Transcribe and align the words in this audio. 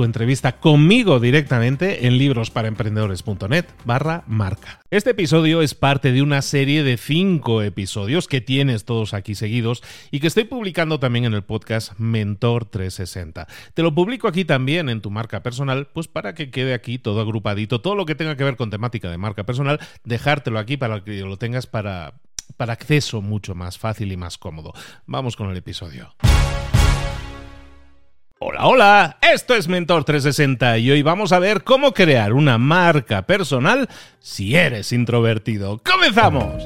tu 0.00 0.04
entrevista 0.04 0.58
conmigo 0.60 1.20
directamente 1.20 2.06
en 2.06 2.16
librosparaemprendedores.net 2.16 3.66
barra 3.84 4.24
marca. 4.26 4.80
Este 4.90 5.10
episodio 5.10 5.60
es 5.60 5.74
parte 5.74 6.10
de 6.10 6.22
una 6.22 6.40
serie 6.40 6.82
de 6.82 6.96
cinco 6.96 7.60
episodios 7.60 8.26
que 8.26 8.40
tienes 8.40 8.86
todos 8.86 9.12
aquí 9.12 9.34
seguidos 9.34 9.82
y 10.10 10.20
que 10.20 10.28
estoy 10.28 10.44
publicando 10.44 11.00
también 11.00 11.26
en 11.26 11.34
el 11.34 11.42
podcast 11.42 11.92
Mentor 11.98 12.64
360. 12.64 13.46
Te 13.74 13.82
lo 13.82 13.94
publico 13.94 14.26
aquí 14.26 14.46
también 14.46 14.88
en 14.88 15.02
tu 15.02 15.10
marca 15.10 15.42
personal, 15.42 15.88
pues 15.92 16.08
para 16.08 16.32
que 16.32 16.50
quede 16.50 16.72
aquí 16.72 16.98
todo 16.98 17.20
agrupadito, 17.20 17.82
todo 17.82 17.94
lo 17.94 18.06
que 18.06 18.14
tenga 18.14 18.38
que 18.38 18.44
ver 18.44 18.56
con 18.56 18.70
temática 18.70 19.10
de 19.10 19.18
marca 19.18 19.44
personal, 19.44 19.80
dejártelo 20.04 20.58
aquí 20.58 20.78
para 20.78 21.04
que 21.04 21.20
lo 21.20 21.36
tengas 21.36 21.66
para 21.66 22.14
para 22.56 22.72
acceso 22.72 23.20
mucho 23.20 23.54
más 23.54 23.76
fácil 23.76 24.12
y 24.12 24.16
más 24.16 24.38
cómodo. 24.38 24.72
Vamos 25.04 25.36
con 25.36 25.50
el 25.50 25.58
episodio. 25.58 26.14
Hola, 28.42 28.66
hola, 28.66 29.18
esto 29.20 29.54
es 29.54 29.68
Mentor 29.68 30.04
360 30.04 30.78
y 30.78 30.90
hoy 30.90 31.02
vamos 31.02 31.30
a 31.32 31.38
ver 31.38 31.62
cómo 31.62 31.92
crear 31.92 32.32
una 32.32 32.56
marca 32.56 33.26
personal 33.26 33.86
si 34.18 34.56
eres 34.56 34.92
introvertido. 34.92 35.78
¡Comenzamos! 35.84 36.64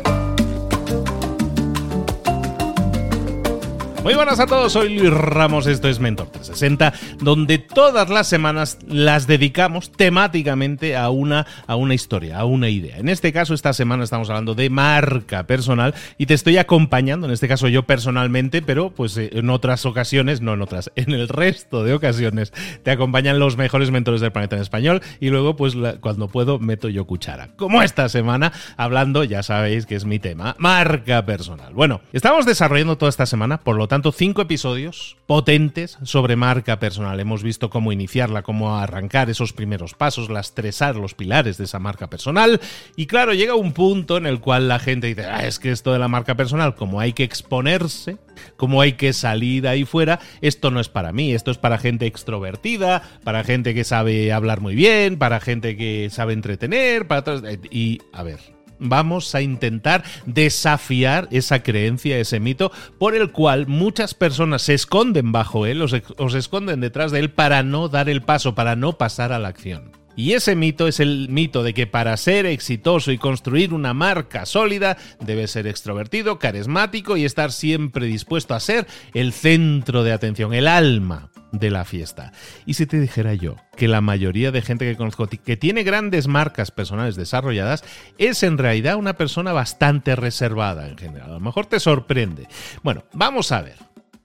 Muy 4.05 4.13
buenas 4.13 4.39
a 4.39 4.45
todos, 4.45 4.75
soy 4.75 4.99
Luis 4.99 5.11
Ramos, 5.11 5.67
esto 5.67 5.89
es 5.89 5.99
Mentor 5.99 6.27
360, 6.27 6.93
donde 7.23 7.57
todas 7.57 8.11
las 8.11 8.27
semanas 8.27 8.77
las 8.87 9.27
dedicamos 9.27 9.91
temáticamente 9.93 10.95
a 10.95 11.09
una, 11.09 11.47
a 11.67 11.77
una 11.77 11.95
historia, 11.95 12.39
a 12.39 12.45
una 12.45 12.69
idea. 12.69 12.99
En 12.99 13.09
este 13.09 13.33
caso, 13.33 13.55
esta 13.55 13.73
semana 13.73 14.05
estamos 14.05 14.29
hablando 14.29 14.55
de 14.55 14.69
marca 14.69 15.47
personal 15.47 15.95
y 16.19 16.27
te 16.27 16.35
estoy 16.35 16.59
acompañando, 16.59 17.27
en 17.27 17.33
este 17.33 17.49
caso 17.49 17.67
yo 17.69 17.85
personalmente, 17.85 18.61
pero 18.61 18.91
pues 18.91 19.17
eh, 19.17 19.31
en 19.33 19.49
otras 19.49 19.87
ocasiones, 19.87 20.43
no 20.43 20.53
en 20.53 20.61
otras, 20.61 20.93
en 20.97 21.13
el 21.13 21.27
resto 21.27 21.83
de 21.83 21.95
ocasiones, 21.95 22.53
te 22.83 22.91
acompañan 22.91 23.39
los 23.39 23.57
mejores 23.57 23.91
mentores 23.91 24.21
del 24.21 24.33
planeta 24.33 24.57
en 24.57 24.61
español 24.61 25.01
y 25.19 25.31
luego 25.31 25.57
pues 25.57 25.77
cuando 26.03 26.29
puedo 26.29 26.59
meto 26.59 26.91
yo 26.91 27.07
cuchara. 27.07 27.49
Como 27.57 27.81
esta 27.81 28.11
semana, 28.11 28.53
hablando, 28.77 29.25
ya 29.25 29.43
sabéis 29.43 29.87
que 29.87 29.95
es 29.95 30.05
mi 30.05 30.19
tema, 30.19 30.57
marca 30.59 31.25
personal. 31.25 31.73
Bueno, 31.73 32.03
estamos 32.13 32.45
desarrollando 32.45 32.99
toda 32.99 33.09
esta 33.09 33.25
semana, 33.25 33.61
por 33.61 33.77
lo 33.77 33.89
tanto, 33.89 33.94
tanto, 33.95 34.11
cinco 34.11 34.43
episodios 34.43 35.17
potentes 35.27 35.99
sobre 36.03 36.35
marca 36.35 36.81
personal. 36.81 37.21
Hemos 37.21 37.45
visto 37.45 37.71
cómo 37.71 37.93
iniciarla, 37.93 38.43
cómo 38.43 38.77
arrancar 38.77 39.31
esos 39.31 39.53
primeros 39.53 39.95
pasos, 39.95 40.31
lastresar 40.31 40.97
los 40.97 41.15
pilares 41.15 41.59
de 41.59 41.65
esa 41.65 41.79
marca 41.79 42.11
personal. 42.11 42.61
Y 42.97 43.07
claro, 43.07 43.35
llega 43.35 43.55
un 43.55 43.73
punto 43.73 44.17
en 44.17 44.27
el 44.27 44.41
cual 44.41 44.67
la 44.67 44.81
gente 44.81 45.07
dice, 45.07 45.27
ah, 45.27 45.47
es 45.47 45.61
que 45.61 45.71
esto 45.71 45.93
de 45.93 46.01
la 46.01 46.09
marca 46.09 46.35
personal, 46.35 46.75
como 46.75 46.99
hay 46.99 47.13
que 47.13 47.23
exponerse, 47.23 48.17
como 48.57 48.81
hay 48.81 48.95
que 48.95 49.13
salir 49.13 49.69
ahí 49.69 49.85
fuera, 49.85 50.19
esto 50.41 50.73
no 50.73 50.81
es 50.81 50.89
para 50.89 51.13
mí, 51.13 51.33
esto 51.33 51.53
es 51.53 51.59
para 51.59 51.79
gente 51.79 52.07
extrovertida, 52.07 53.01
para 53.23 53.45
gente 53.45 53.75
que 53.75 53.85
sabe 53.85 54.33
hablar 54.33 54.61
muy 54.61 54.75
bien, 54.75 55.19
para 55.19 55.39
gente 55.39 55.77
que 55.77 56.09
sabe 56.11 56.33
entretener, 56.33 57.07
para... 57.07 57.41
Y, 57.71 58.01
a 58.13 58.25
ver, 58.25 58.54
vamos 58.89 59.35
a 59.35 59.43
intentar 59.43 60.05
desafiar 60.27 61.29
esa 61.31 61.63
creencia, 61.63 62.19
ese 62.19 62.41
mito, 62.41 62.73
por 62.99 63.15
el 63.15 63.33
cual 63.33 63.67
muchas 63.67 64.15
personas 64.15 64.63
se 64.63 64.75
esconden 64.75 65.33
bajo 65.33 65.67
él 65.67 65.83
o 65.83 65.89
se, 65.89 66.03
esconden 66.39 66.81
detrás 66.81 67.13
de 67.13 67.21
él 67.21 67.31
para 67.31 67.63
no 67.63 67.89
dar 67.89 68.09
el 68.09 68.23
paso, 68.23 68.55
para 68.55 68.77
no 68.77 68.99
pasar 68.99 69.33
a 69.33 69.39
la 69.39 69.49
acción. 69.49 70.04
Y 70.17 70.33
ese 70.33 70.55
mito 70.55 70.87
es 70.87 71.01
el 71.01 71.29
mito 71.29 71.63
de 71.63 71.75
que 71.75 71.87
para 71.87 72.17
ser 72.17 72.47
exitoso 72.47 73.13
y 73.13 73.19
construir 73.19 73.75
una 73.75 73.95
marca 73.95 74.47
sólida 74.47 74.97
debe 75.21 75.47
ser 75.49 75.67
extrovertido, 75.67 76.39
carismático 76.39 77.17
y 77.17 77.25
estar 77.25 77.53
siempre 77.53 78.07
dispuesto 78.07 78.55
a 78.55 78.61
ser 78.61 78.87
el 79.13 79.33
centro 79.33 80.05
de 80.05 80.13
atención, 80.13 80.55
el 80.55 80.69
alma 80.69 81.31
de 81.59 81.71
la 81.71 81.85
fiesta. 81.85 82.33
Y 82.67 82.75
si 82.75 82.87
te 82.87 83.01
dijera 83.01 83.35
yo 83.35 83.57
que 83.77 83.89
la 83.89 84.01
mayoría 84.01 84.51
de 84.51 84.63
gente 84.63 84.85
que 84.85 84.97
conozco 84.97 85.27
que 85.27 85.57
tiene 85.57 85.85
grandes 85.85 86.27
marcas 86.27 86.71
personales 86.71 87.17
desarrolladas 87.17 87.85
es 88.19 88.43
en 88.43 88.59
realidad 88.59 88.97
una 88.97 89.15
persona 89.15 89.53
bastante 89.53 90.17
reservada 90.17 90.89
en 90.89 90.99
general. 90.99 91.31
A 91.31 91.35
lo 91.35 91.41
mejor 91.41 91.67
te 91.67 91.81
sorprende. 91.81 92.49
Bueno, 92.83 93.05
vamos 93.13 93.53
a 93.53 93.63
ver. 93.63 93.77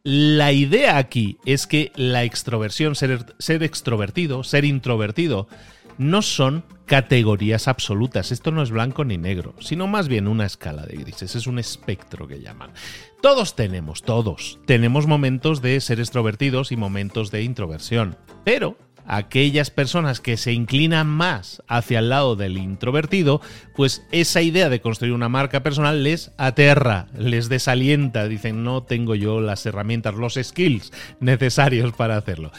La 0.03 0.51
idea 0.53 0.97
aquí 0.97 1.37
es 1.45 1.67
que 1.67 1.91
la 1.95 2.23
extroversión, 2.23 2.95
ser, 2.95 3.25
ser 3.37 3.63
extrovertido, 3.63 4.43
ser 4.43 4.63
introvertido, 4.65 5.47
no 5.99 6.23
son 6.23 6.63
categorías 6.85 7.67
absolutas. 7.67 8.31
Esto 8.31 8.49
no 8.51 8.63
es 8.63 8.71
blanco 8.71 9.05
ni 9.05 9.19
negro, 9.19 9.53
sino 9.59 9.85
más 9.85 10.07
bien 10.07 10.27
una 10.27 10.47
escala 10.47 10.87
de 10.87 10.97
grises. 10.97 11.35
Es 11.35 11.45
un 11.45 11.59
espectro 11.59 12.27
que 12.27 12.41
llaman. 12.41 12.71
Todos 13.21 13.55
tenemos, 13.55 14.01
todos, 14.01 14.59
tenemos 14.65 15.05
momentos 15.05 15.61
de 15.61 15.79
ser 15.81 15.99
extrovertidos 15.99 16.71
y 16.71 16.77
momentos 16.77 17.29
de 17.29 17.43
introversión. 17.43 18.17
Pero 18.43 18.77
aquellas 19.05 19.71
personas 19.71 20.21
que 20.21 20.37
se 20.37 20.53
inclinan 20.53 21.07
más 21.07 21.61
hacia 21.67 21.99
el 21.99 22.09
lado 22.09 22.35
del 22.35 22.57
introvertido, 22.57 23.41
pues 23.75 24.03
esa 24.11 24.41
idea 24.41 24.69
de 24.69 24.81
construir 24.81 25.13
una 25.13 25.29
marca 25.29 25.61
personal 25.63 26.03
les 26.03 26.31
aterra, 26.37 27.07
les 27.17 27.49
desalienta, 27.49 28.27
dicen 28.27 28.63
no 28.63 28.83
tengo 28.83 29.15
yo 29.15 29.41
las 29.41 29.65
herramientas, 29.65 30.15
los 30.15 30.39
skills 30.41 30.91
necesarios 31.19 31.91
para 31.91 32.17
hacerlo. 32.17 32.51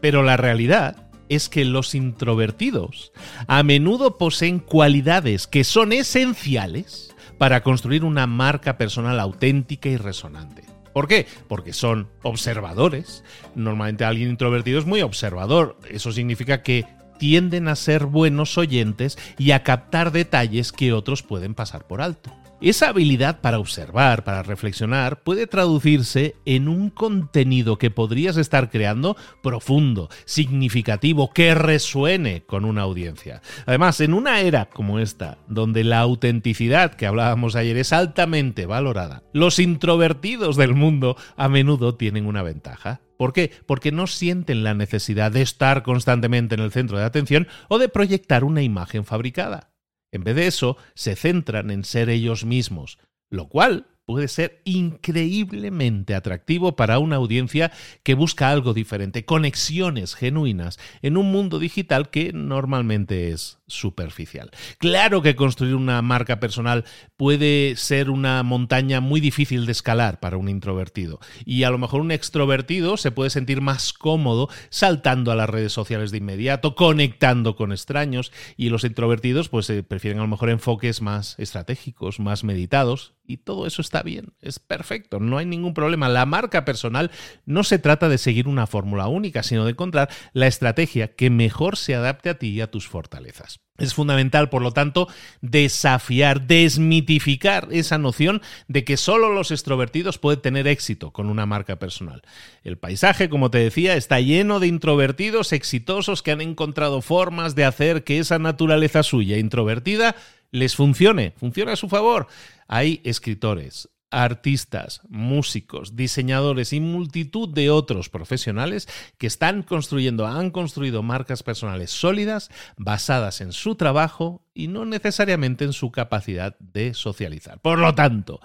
Pero 0.00 0.22
la 0.22 0.36
realidad 0.36 1.07
es 1.28 1.48
que 1.48 1.64
los 1.64 1.94
introvertidos 1.94 3.12
a 3.46 3.62
menudo 3.62 4.18
poseen 4.18 4.58
cualidades 4.58 5.46
que 5.46 5.64
son 5.64 5.92
esenciales 5.92 7.14
para 7.38 7.62
construir 7.62 8.04
una 8.04 8.26
marca 8.26 8.78
personal 8.78 9.20
auténtica 9.20 9.88
y 9.88 9.96
resonante. 9.96 10.64
¿Por 10.92 11.06
qué? 11.06 11.26
Porque 11.46 11.72
son 11.72 12.08
observadores. 12.22 13.22
Normalmente 13.54 14.04
alguien 14.04 14.30
introvertido 14.30 14.80
es 14.80 14.86
muy 14.86 15.02
observador. 15.02 15.78
Eso 15.88 16.10
significa 16.10 16.62
que 16.62 16.86
tienden 17.18 17.68
a 17.68 17.76
ser 17.76 18.06
buenos 18.06 18.58
oyentes 18.58 19.18
y 19.38 19.52
a 19.52 19.62
captar 19.62 20.12
detalles 20.12 20.72
que 20.72 20.92
otros 20.92 21.22
pueden 21.22 21.54
pasar 21.54 21.86
por 21.86 22.00
alto. 22.00 22.32
Esa 22.60 22.88
habilidad 22.88 23.40
para 23.40 23.60
observar, 23.60 24.24
para 24.24 24.42
reflexionar, 24.42 25.22
puede 25.22 25.46
traducirse 25.46 26.34
en 26.44 26.66
un 26.66 26.90
contenido 26.90 27.78
que 27.78 27.92
podrías 27.92 28.36
estar 28.36 28.68
creando 28.68 29.16
profundo, 29.44 30.08
significativo, 30.24 31.30
que 31.32 31.54
resuene 31.54 32.42
con 32.42 32.64
una 32.64 32.82
audiencia. 32.82 33.42
Además, 33.64 34.00
en 34.00 34.12
una 34.12 34.40
era 34.40 34.66
como 34.70 34.98
esta, 34.98 35.38
donde 35.46 35.84
la 35.84 36.00
autenticidad 36.00 36.94
que 36.94 37.06
hablábamos 37.06 37.54
ayer 37.54 37.76
es 37.76 37.92
altamente 37.92 38.66
valorada, 38.66 39.22
los 39.32 39.60
introvertidos 39.60 40.56
del 40.56 40.74
mundo 40.74 41.16
a 41.36 41.48
menudo 41.48 41.94
tienen 41.94 42.26
una 42.26 42.42
ventaja. 42.42 43.02
¿Por 43.16 43.32
qué? 43.32 43.52
Porque 43.66 43.92
no 43.92 44.08
sienten 44.08 44.64
la 44.64 44.74
necesidad 44.74 45.30
de 45.30 45.42
estar 45.42 45.84
constantemente 45.84 46.56
en 46.56 46.60
el 46.60 46.72
centro 46.72 46.98
de 46.98 47.04
atención 47.04 47.46
o 47.68 47.78
de 47.78 47.88
proyectar 47.88 48.42
una 48.42 48.62
imagen 48.62 49.04
fabricada. 49.04 49.70
En 50.12 50.24
vez 50.24 50.36
de 50.36 50.46
eso, 50.46 50.76
se 50.94 51.16
centran 51.16 51.70
en 51.70 51.84
ser 51.84 52.08
ellos 52.08 52.44
mismos, 52.44 52.98
lo 53.30 53.48
cual 53.48 53.86
puede 54.06 54.28
ser 54.28 54.62
increíblemente 54.64 56.14
atractivo 56.14 56.76
para 56.76 56.98
una 56.98 57.16
audiencia 57.16 57.70
que 58.02 58.14
busca 58.14 58.50
algo 58.50 58.72
diferente, 58.72 59.26
conexiones 59.26 60.14
genuinas 60.14 60.78
en 61.02 61.18
un 61.18 61.30
mundo 61.30 61.58
digital 61.58 62.08
que 62.08 62.32
normalmente 62.32 63.28
es 63.28 63.57
superficial. 63.68 64.50
Claro 64.78 65.22
que 65.22 65.36
construir 65.36 65.74
una 65.74 66.02
marca 66.02 66.40
personal 66.40 66.84
puede 67.16 67.74
ser 67.76 68.10
una 68.10 68.42
montaña 68.42 69.00
muy 69.00 69.20
difícil 69.20 69.66
de 69.66 69.72
escalar 69.72 70.20
para 70.20 70.36
un 70.36 70.48
introvertido 70.48 71.20
y 71.44 71.62
a 71.62 71.70
lo 71.70 71.78
mejor 71.78 72.00
un 72.00 72.10
extrovertido 72.10 72.96
se 72.96 73.10
puede 73.10 73.30
sentir 73.30 73.60
más 73.60 73.92
cómodo 73.92 74.48
saltando 74.70 75.30
a 75.30 75.36
las 75.36 75.50
redes 75.50 75.72
sociales 75.72 76.10
de 76.10 76.18
inmediato, 76.18 76.74
conectando 76.74 77.56
con 77.56 77.72
extraños 77.72 78.32
y 78.56 78.70
los 78.70 78.84
introvertidos 78.84 79.48
pues 79.48 79.70
eh, 79.70 79.82
prefieren 79.82 80.18
a 80.18 80.22
lo 80.22 80.28
mejor 80.28 80.50
enfoques 80.50 81.02
más 81.02 81.38
estratégicos, 81.38 82.20
más 82.20 82.44
meditados 82.44 83.14
y 83.28 83.36
todo 83.36 83.66
eso 83.66 83.82
está 83.82 84.02
bien, 84.02 84.32
es 84.40 84.58
perfecto, 84.58 85.20
no 85.20 85.36
hay 85.36 85.44
ningún 85.44 85.74
problema. 85.74 86.08
La 86.08 86.24
marca 86.24 86.64
personal 86.64 87.10
no 87.44 87.62
se 87.62 87.78
trata 87.78 88.08
de 88.08 88.16
seguir 88.16 88.48
una 88.48 88.66
fórmula 88.66 89.08
única, 89.08 89.42
sino 89.42 89.64
de 89.64 89.72
encontrar 89.72 90.08
la 90.32 90.46
estrategia 90.46 91.14
que 91.14 91.28
mejor 91.28 91.76
se 91.76 91.94
adapte 91.94 92.30
a 92.30 92.38
ti 92.38 92.48
y 92.48 92.60
a 92.62 92.70
tus 92.70 92.88
fortalezas. 92.88 93.57
Es 93.78 93.94
fundamental, 93.94 94.48
por 94.50 94.60
lo 94.60 94.72
tanto, 94.72 95.06
desafiar, 95.40 96.48
desmitificar 96.48 97.68
esa 97.70 97.96
noción 97.96 98.42
de 98.66 98.82
que 98.82 98.96
solo 98.96 99.32
los 99.32 99.52
extrovertidos 99.52 100.18
pueden 100.18 100.42
tener 100.42 100.66
éxito 100.66 101.12
con 101.12 101.30
una 101.30 101.46
marca 101.46 101.78
personal. 101.78 102.22
El 102.64 102.76
paisaje, 102.76 103.28
como 103.28 103.52
te 103.52 103.58
decía, 103.58 103.94
está 103.94 104.20
lleno 104.20 104.58
de 104.58 104.66
introvertidos 104.66 105.52
exitosos 105.52 106.24
que 106.24 106.32
han 106.32 106.40
encontrado 106.40 107.02
formas 107.02 107.54
de 107.54 107.64
hacer 107.64 108.02
que 108.02 108.18
esa 108.18 108.40
naturaleza 108.40 109.04
suya 109.04 109.38
introvertida 109.38 110.16
les 110.50 110.74
funcione, 110.74 111.34
funcione 111.36 111.70
a 111.70 111.76
su 111.76 111.88
favor. 111.88 112.26
Hay 112.66 113.00
escritores, 113.04 113.88
artistas, 114.10 115.00
músicos, 115.08 115.96
diseñadores 115.96 116.72
y 116.72 116.80
multitud 116.80 117.48
de 117.48 117.70
otros 117.70 118.08
profesionales 118.08 118.88
que 119.18 119.26
están 119.26 119.62
construyendo, 119.62 120.26
han 120.26 120.50
construido 120.50 121.02
marcas 121.02 121.42
personales 121.42 121.90
sólidas 121.90 122.50
basadas 122.76 123.40
en 123.40 123.52
su 123.52 123.74
trabajo 123.74 124.42
y 124.54 124.68
no 124.68 124.84
necesariamente 124.84 125.64
en 125.64 125.72
su 125.72 125.90
capacidad 125.90 126.58
de 126.58 126.94
socializar. 126.94 127.60
Por 127.60 127.78
lo 127.78 127.94
tanto, 127.94 128.40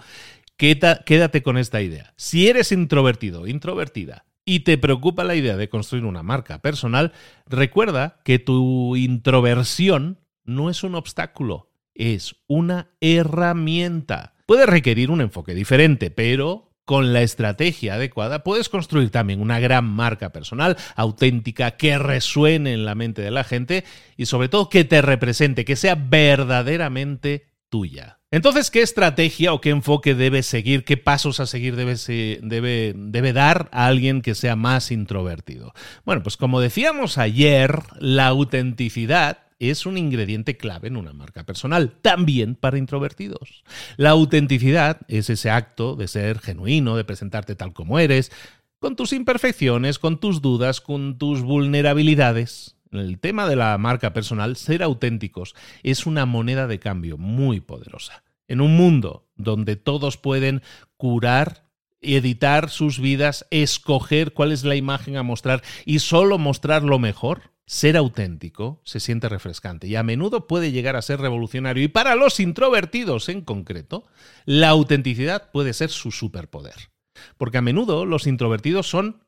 quédate 0.56 1.42
con 1.42 1.58
esta 1.58 1.80
idea. 1.82 2.12
Si 2.16 2.48
eres 2.48 2.72
introvertido, 2.72 3.46
introvertida, 3.46 4.24
y 4.46 4.60
te 4.60 4.76
preocupa 4.76 5.24
la 5.24 5.36
idea 5.36 5.56
de 5.56 5.70
construir 5.70 6.04
una 6.04 6.22
marca 6.22 6.60
personal, 6.60 7.12
recuerda 7.46 8.20
que 8.24 8.38
tu 8.38 8.94
introversión 8.94 10.20
no 10.44 10.68
es 10.68 10.84
un 10.84 10.94
obstáculo, 10.94 11.70
es 11.94 12.36
una 12.46 12.90
herramienta. 13.00 14.33
Puede 14.46 14.66
requerir 14.66 15.10
un 15.10 15.20
enfoque 15.20 15.54
diferente, 15.54 16.10
pero 16.10 16.74
con 16.84 17.14
la 17.14 17.22
estrategia 17.22 17.94
adecuada 17.94 18.44
puedes 18.44 18.68
construir 18.68 19.10
también 19.10 19.40
una 19.40 19.58
gran 19.58 19.86
marca 19.86 20.30
personal, 20.32 20.76
auténtica, 20.96 21.72
que 21.72 21.96
resuene 21.96 22.74
en 22.74 22.84
la 22.84 22.94
mente 22.94 23.22
de 23.22 23.30
la 23.30 23.44
gente 23.44 23.84
y 24.16 24.26
sobre 24.26 24.48
todo 24.48 24.68
que 24.68 24.84
te 24.84 25.00
represente, 25.00 25.64
que 25.64 25.76
sea 25.76 25.94
verdaderamente 25.94 27.46
tuya. 27.70 28.20
Entonces, 28.30 28.70
¿qué 28.70 28.82
estrategia 28.82 29.52
o 29.52 29.60
qué 29.60 29.70
enfoque 29.70 30.14
debe 30.14 30.42
seguir? 30.42 30.84
¿Qué 30.84 30.96
pasos 30.96 31.40
a 31.40 31.46
seguir 31.46 31.76
debe, 31.76 31.94
debe, 32.42 32.92
debe, 32.96 33.32
dar 33.32 33.68
a 33.72 33.86
alguien 33.86 34.22
que 34.22 34.34
sea 34.34 34.56
más 34.56 34.90
introvertido? 34.90 35.72
Bueno, 36.04 36.22
pues 36.22 36.36
como 36.36 36.60
decíamos 36.60 37.16
ayer, 37.16 37.78
la 38.00 38.26
autenticidad 38.26 39.43
es 39.70 39.86
un 39.86 39.98
ingrediente 39.98 40.56
clave 40.56 40.88
en 40.88 40.96
una 40.96 41.12
marca 41.12 41.44
personal, 41.44 41.96
también 42.02 42.54
para 42.54 42.78
introvertidos. 42.78 43.64
La 43.96 44.10
autenticidad 44.10 45.00
es 45.08 45.30
ese 45.30 45.50
acto 45.50 45.96
de 45.96 46.08
ser 46.08 46.38
genuino, 46.40 46.96
de 46.96 47.04
presentarte 47.04 47.54
tal 47.54 47.72
como 47.72 47.98
eres, 47.98 48.30
con 48.78 48.96
tus 48.96 49.12
imperfecciones, 49.12 49.98
con 49.98 50.18
tus 50.18 50.42
dudas, 50.42 50.80
con 50.80 51.16
tus 51.16 51.42
vulnerabilidades. 51.42 52.76
el 52.92 53.18
tema 53.18 53.48
de 53.48 53.56
la 53.56 53.76
marca 53.78 54.12
personal, 54.12 54.56
ser 54.56 54.82
auténticos 54.82 55.54
es 55.82 56.06
una 56.06 56.26
moneda 56.26 56.66
de 56.66 56.78
cambio 56.78 57.16
muy 57.16 57.60
poderosa. 57.60 58.22
En 58.46 58.60
un 58.60 58.76
mundo 58.76 59.26
donde 59.36 59.76
todos 59.76 60.16
pueden 60.16 60.62
curar 60.96 61.64
editar 62.04 62.70
sus 62.70 63.00
vidas, 63.00 63.46
escoger 63.50 64.32
cuál 64.32 64.52
es 64.52 64.64
la 64.64 64.76
imagen 64.76 65.16
a 65.16 65.22
mostrar 65.22 65.62
y 65.84 66.00
solo 66.00 66.38
mostrar 66.38 66.82
lo 66.82 66.98
mejor, 66.98 67.53
ser 67.66 67.96
auténtico 67.96 68.80
se 68.84 69.00
siente 69.00 69.28
refrescante 69.28 69.86
y 69.86 69.96
a 69.96 70.02
menudo 70.02 70.46
puede 70.46 70.72
llegar 70.72 70.96
a 70.96 71.02
ser 71.02 71.20
revolucionario. 71.20 71.82
Y 71.82 71.88
para 71.88 72.14
los 72.14 72.40
introvertidos 72.40 73.28
en 73.28 73.40
concreto, 73.40 74.04
la 74.44 74.68
autenticidad 74.68 75.50
puede 75.50 75.72
ser 75.72 75.90
su 75.90 76.10
superpoder. 76.10 76.90
Porque 77.36 77.58
a 77.58 77.62
menudo 77.62 78.04
los 78.04 78.26
introvertidos 78.26 78.88
son 78.88 79.24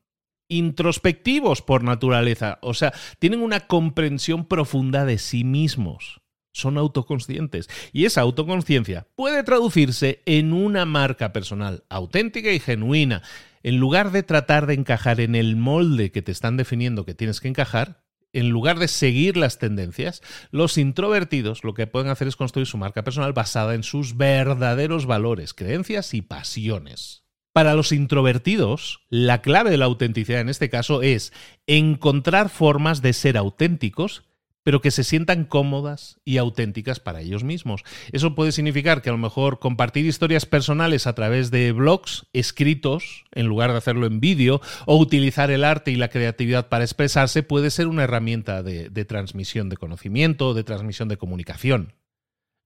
introspectivos 0.49 1.61
por 1.61 1.83
naturaleza, 1.83 2.59
o 2.61 2.73
sea, 2.73 2.93
tienen 3.19 3.41
una 3.41 3.67
comprensión 3.67 4.45
profunda 4.45 5.05
de 5.05 5.17
sí 5.17 5.43
mismos. 5.43 6.21
Son 6.53 6.77
autoconscientes. 6.77 7.69
Y 7.93 8.05
esa 8.05 8.21
autoconciencia 8.21 9.07
puede 9.15 9.43
traducirse 9.43 10.23
en 10.25 10.53
una 10.53 10.85
marca 10.85 11.31
personal 11.31 11.83
auténtica 11.89 12.51
y 12.51 12.59
genuina. 12.59 13.21
En 13.61 13.77
lugar 13.77 14.11
de 14.11 14.23
tratar 14.23 14.65
de 14.65 14.73
encajar 14.73 15.19
en 15.19 15.35
el 15.35 15.55
molde 15.55 16.11
que 16.11 16.21
te 16.21 16.31
están 16.31 16.57
definiendo 16.57 17.05
que 17.05 17.13
tienes 17.13 17.41
que 17.41 17.49
encajar, 17.49 18.06
en 18.33 18.49
lugar 18.49 18.79
de 18.79 18.87
seguir 18.87 19.37
las 19.37 19.57
tendencias, 19.57 20.21
los 20.51 20.77
introvertidos 20.77 21.63
lo 21.63 21.73
que 21.73 21.87
pueden 21.87 22.09
hacer 22.09 22.27
es 22.27 22.35
construir 22.35 22.67
su 22.67 22.77
marca 22.77 23.03
personal 23.03 23.33
basada 23.33 23.73
en 23.73 23.83
sus 23.83 24.17
verdaderos 24.17 25.05
valores, 25.05 25.53
creencias 25.53 26.13
y 26.13 26.21
pasiones. 26.21 27.23
Para 27.53 27.73
los 27.73 27.91
introvertidos, 27.91 28.99
la 29.09 29.41
clave 29.41 29.71
de 29.71 29.77
la 29.77 29.85
autenticidad 29.85 30.41
en 30.41 30.49
este 30.49 30.69
caso 30.69 31.01
es 31.01 31.33
encontrar 31.65 32.49
formas 32.49 33.01
de 33.01 33.13
ser 33.13 33.35
auténticos 33.35 34.26
pero 34.67 34.81
que 34.81 34.91
se 34.91 35.05
sientan 35.05 35.45
cómodas 35.45 36.19
y 36.25 36.35
auténticas 36.35 36.99
para 36.99 37.21
ellos 37.21 37.45
mismos. 37.45 37.85
Eso 38.11 38.35
puede 38.35 38.51
significar 38.51 39.01
que 39.01 39.07
a 39.07 39.13
lo 39.13 39.17
mejor 39.17 39.59
compartir 39.59 40.05
historias 40.05 40.45
personales 40.45 41.07
a 41.07 41.15
través 41.15 41.51
de 41.51 41.71
blogs 41.71 42.25
escritos, 42.33 43.23
en 43.31 43.45
lugar 43.45 43.71
de 43.71 43.77
hacerlo 43.77 44.07
en 44.07 44.19
vídeo, 44.19 44.59
o 44.85 44.97
utilizar 44.97 45.51
el 45.51 45.63
arte 45.63 45.91
y 45.91 45.95
la 45.95 46.09
creatividad 46.09 46.67
para 46.67 46.83
expresarse, 46.83 47.43
puede 47.43 47.71
ser 47.71 47.87
una 47.87 48.03
herramienta 48.03 48.61
de, 48.61 49.05
transmisión 49.05 49.69
de 49.69 49.77
conocimiento, 49.77 50.53
de 50.53 50.65
transmisión 50.65 51.07
de 51.07 51.15
comunicación. 51.15 51.93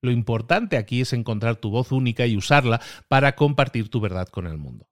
Lo 0.02 0.10
importante 0.10 0.78
aquí 0.78 1.02
es 1.02 1.12
encontrar 1.12 1.54
tu 1.54 1.70
voz 1.70 1.92
única 1.92 2.26
y 2.26 2.36
usarla 2.36 2.80
para 3.06 3.36
compartir 3.36 3.90
tu 3.90 4.00
verdad 4.00 4.26
con 4.26 4.48
el 4.48 4.58
mundo. 4.58 4.88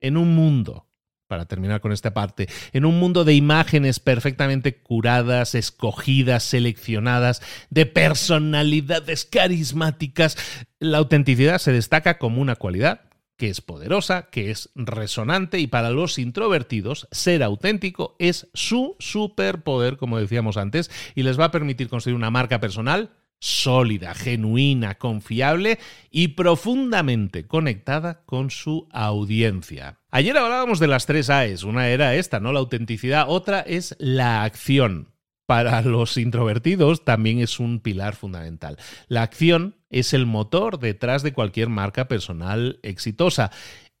En 0.00 0.16
un 0.16 0.34
mundo 0.34 0.86
para 1.26 1.46
terminar 1.46 1.80
con 1.80 1.92
esta 1.92 2.14
parte, 2.14 2.48
en 2.72 2.84
un 2.84 2.98
mundo 2.98 3.24
de 3.24 3.34
imágenes 3.34 4.00
perfectamente 4.00 4.76
curadas, 4.76 5.54
escogidas, 5.54 6.44
seleccionadas, 6.44 7.42
de 7.70 7.86
personalidades 7.86 9.24
carismáticas, 9.24 10.36
la 10.78 10.98
autenticidad 10.98 11.58
se 11.58 11.72
destaca 11.72 12.18
como 12.18 12.40
una 12.40 12.56
cualidad 12.56 13.02
que 13.36 13.48
es 13.48 13.60
poderosa, 13.60 14.28
que 14.30 14.50
es 14.50 14.70
resonante 14.74 15.58
y 15.58 15.66
para 15.66 15.90
los 15.90 16.18
introvertidos 16.18 17.08
ser 17.10 17.42
auténtico 17.42 18.14
es 18.18 18.48
su 18.54 18.96
superpoder, 19.00 19.96
como 19.96 20.18
decíamos 20.18 20.56
antes, 20.56 20.90
y 21.14 21.24
les 21.24 21.38
va 21.38 21.46
a 21.46 21.50
permitir 21.50 21.88
construir 21.88 22.16
una 22.16 22.30
marca 22.30 22.60
personal 22.60 23.10
sólida, 23.40 24.14
genuina, 24.14 24.94
confiable 24.96 25.78
y 26.10 26.28
profundamente 26.28 27.46
conectada 27.46 28.22
con 28.24 28.50
su 28.50 28.88
audiencia. 28.92 29.98
Ayer 30.10 30.36
hablábamos 30.36 30.78
de 30.78 30.86
las 30.86 31.06
tres 31.06 31.28
A's. 31.28 31.62
Una 31.64 31.88
era 31.88 32.14
esta, 32.14 32.40
¿no? 32.40 32.52
La 32.52 32.60
autenticidad. 32.60 33.26
Otra 33.28 33.60
es 33.60 33.96
la 33.98 34.44
acción. 34.44 35.14
Para 35.46 35.82
los 35.82 36.16
introvertidos 36.16 37.04
también 37.04 37.38
es 37.38 37.60
un 37.60 37.80
pilar 37.80 38.16
fundamental. 38.16 38.78
La 39.08 39.22
acción 39.22 39.76
es 39.90 40.14
el 40.14 40.24
motor 40.24 40.78
detrás 40.78 41.22
de 41.22 41.34
cualquier 41.34 41.68
marca 41.68 42.08
personal 42.08 42.80
exitosa. 42.82 43.50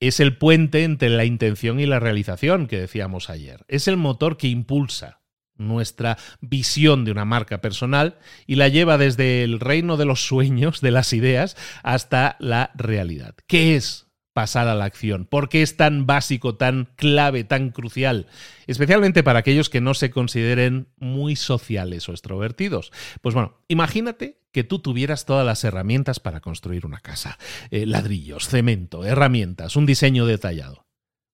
Es 0.00 0.20
el 0.20 0.38
puente 0.38 0.84
entre 0.84 1.10
la 1.10 1.26
intención 1.26 1.80
y 1.80 1.86
la 1.86 2.00
realización 2.00 2.66
que 2.66 2.80
decíamos 2.80 3.28
ayer. 3.28 3.64
Es 3.68 3.88
el 3.88 3.98
motor 3.98 4.38
que 4.38 4.48
impulsa 4.48 5.20
nuestra 5.56 6.18
visión 6.40 7.04
de 7.04 7.12
una 7.12 7.24
marca 7.24 7.60
personal 7.60 8.18
y 8.46 8.56
la 8.56 8.68
lleva 8.68 8.98
desde 8.98 9.44
el 9.44 9.60
reino 9.60 9.96
de 9.96 10.04
los 10.04 10.26
sueños, 10.26 10.80
de 10.80 10.90
las 10.90 11.12
ideas, 11.12 11.56
hasta 11.82 12.36
la 12.38 12.70
realidad. 12.74 13.34
¿Qué 13.46 13.76
es 13.76 14.08
pasar 14.32 14.68
a 14.68 14.74
la 14.74 14.84
acción? 14.84 15.26
¿Por 15.26 15.48
qué 15.48 15.62
es 15.62 15.76
tan 15.76 16.06
básico, 16.06 16.56
tan 16.56 16.90
clave, 16.96 17.44
tan 17.44 17.70
crucial? 17.70 18.26
Especialmente 18.66 19.22
para 19.22 19.38
aquellos 19.38 19.70
que 19.70 19.80
no 19.80 19.94
se 19.94 20.10
consideren 20.10 20.88
muy 20.96 21.36
sociales 21.36 22.08
o 22.08 22.12
extrovertidos. 22.12 22.92
Pues 23.22 23.34
bueno, 23.34 23.58
imagínate 23.68 24.40
que 24.52 24.64
tú 24.64 24.80
tuvieras 24.80 25.24
todas 25.24 25.46
las 25.46 25.64
herramientas 25.64 26.20
para 26.20 26.40
construir 26.40 26.84
una 26.86 27.00
casa. 27.00 27.38
Eh, 27.70 27.86
ladrillos, 27.86 28.48
cemento, 28.48 29.04
herramientas, 29.04 29.76
un 29.76 29.86
diseño 29.86 30.26
detallado. 30.26 30.86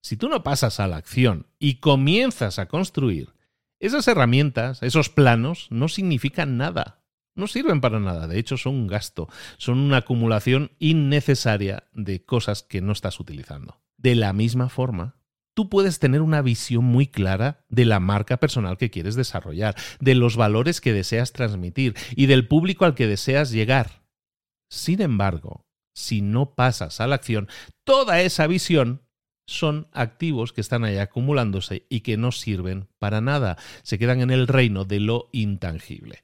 Si 0.02 0.16
tú 0.16 0.28
no 0.28 0.42
pasas 0.42 0.80
a 0.80 0.86
la 0.86 0.96
acción 0.96 1.46
y 1.58 1.76
comienzas 1.76 2.58
a 2.58 2.66
construir, 2.66 3.34
esas 3.80 4.06
herramientas, 4.08 4.82
esos 4.82 5.08
planos, 5.08 5.66
no 5.70 5.88
significan 5.88 6.56
nada. 6.56 7.02
No 7.34 7.46
sirven 7.46 7.80
para 7.80 8.00
nada. 8.00 8.26
De 8.26 8.38
hecho, 8.38 8.56
son 8.56 8.74
un 8.74 8.86
gasto. 8.86 9.28
Son 9.56 9.78
una 9.78 9.98
acumulación 9.98 10.72
innecesaria 10.78 11.84
de 11.92 12.24
cosas 12.24 12.62
que 12.62 12.82
no 12.82 12.92
estás 12.92 13.18
utilizando. 13.18 13.80
De 13.96 14.14
la 14.14 14.32
misma 14.32 14.68
forma, 14.68 15.16
tú 15.54 15.68
puedes 15.68 15.98
tener 15.98 16.20
una 16.20 16.42
visión 16.42 16.84
muy 16.84 17.06
clara 17.06 17.64
de 17.68 17.86
la 17.86 18.00
marca 18.00 18.38
personal 18.38 18.76
que 18.76 18.90
quieres 18.90 19.14
desarrollar, 19.14 19.74
de 20.00 20.14
los 20.14 20.36
valores 20.36 20.80
que 20.80 20.92
deseas 20.92 21.32
transmitir 21.32 21.94
y 22.14 22.26
del 22.26 22.46
público 22.46 22.84
al 22.84 22.94
que 22.94 23.06
deseas 23.06 23.50
llegar. 23.50 24.04
Sin 24.68 25.00
embargo, 25.00 25.66
si 25.94 26.20
no 26.20 26.54
pasas 26.54 27.00
a 27.00 27.06
la 27.06 27.16
acción, 27.16 27.48
toda 27.84 28.20
esa 28.20 28.46
visión 28.46 29.02
son 29.50 29.88
activos 29.92 30.52
que 30.52 30.60
están 30.60 30.84
ahí 30.84 30.98
acumulándose 30.98 31.84
y 31.88 32.00
que 32.00 32.16
no 32.16 32.30
sirven 32.30 32.86
para 33.00 33.20
nada. 33.20 33.56
Se 33.82 33.98
quedan 33.98 34.20
en 34.20 34.30
el 34.30 34.46
reino 34.46 34.84
de 34.84 35.00
lo 35.00 35.28
intangible. 35.32 36.22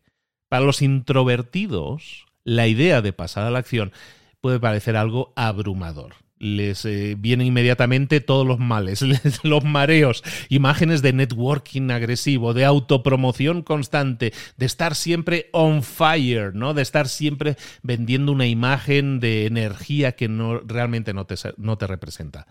Para 0.49 0.65
los 0.65 0.81
introvertidos, 0.81 2.27
la 2.45 2.69
idea 2.69 3.03
de 3.03 3.13
pasar 3.13 3.45
a 3.45 3.51
la 3.51 3.59
acción 3.59 3.93
puede 4.41 4.61
parecer 4.61 4.97
algo 4.97 5.33
abrumador. 5.35 6.15
Les 6.39 6.85
eh, 6.85 7.17
vienen 7.19 7.49
inmediatamente 7.49 8.21
todos 8.21 8.47
los 8.47 8.61
males, 8.61 9.03
los 9.43 9.65
mareos, 9.65 10.23
imágenes 10.49 11.03
de 11.03 11.13
networking 11.13 11.91
agresivo, 11.91 12.55
de 12.55 12.65
autopromoción 12.65 13.63
constante, 13.63 14.33
de 14.57 14.67
estar 14.67 14.95
siempre 14.95 15.49
on 15.53 15.83
fire, 15.83 16.55
¿no? 16.55 16.75
De 16.75 16.83
estar 16.83 17.09
siempre 17.09 17.57
vendiendo 17.83 18.31
una 18.31 18.47
imagen 18.47 19.19
de 19.19 19.47
energía 19.47 20.13
que 20.13 20.29
no, 20.29 20.61
realmente 20.61 21.13
no 21.13 21.27
te, 21.27 21.35
no 21.57 21.77
te 21.77 21.89
representa. 21.89 22.47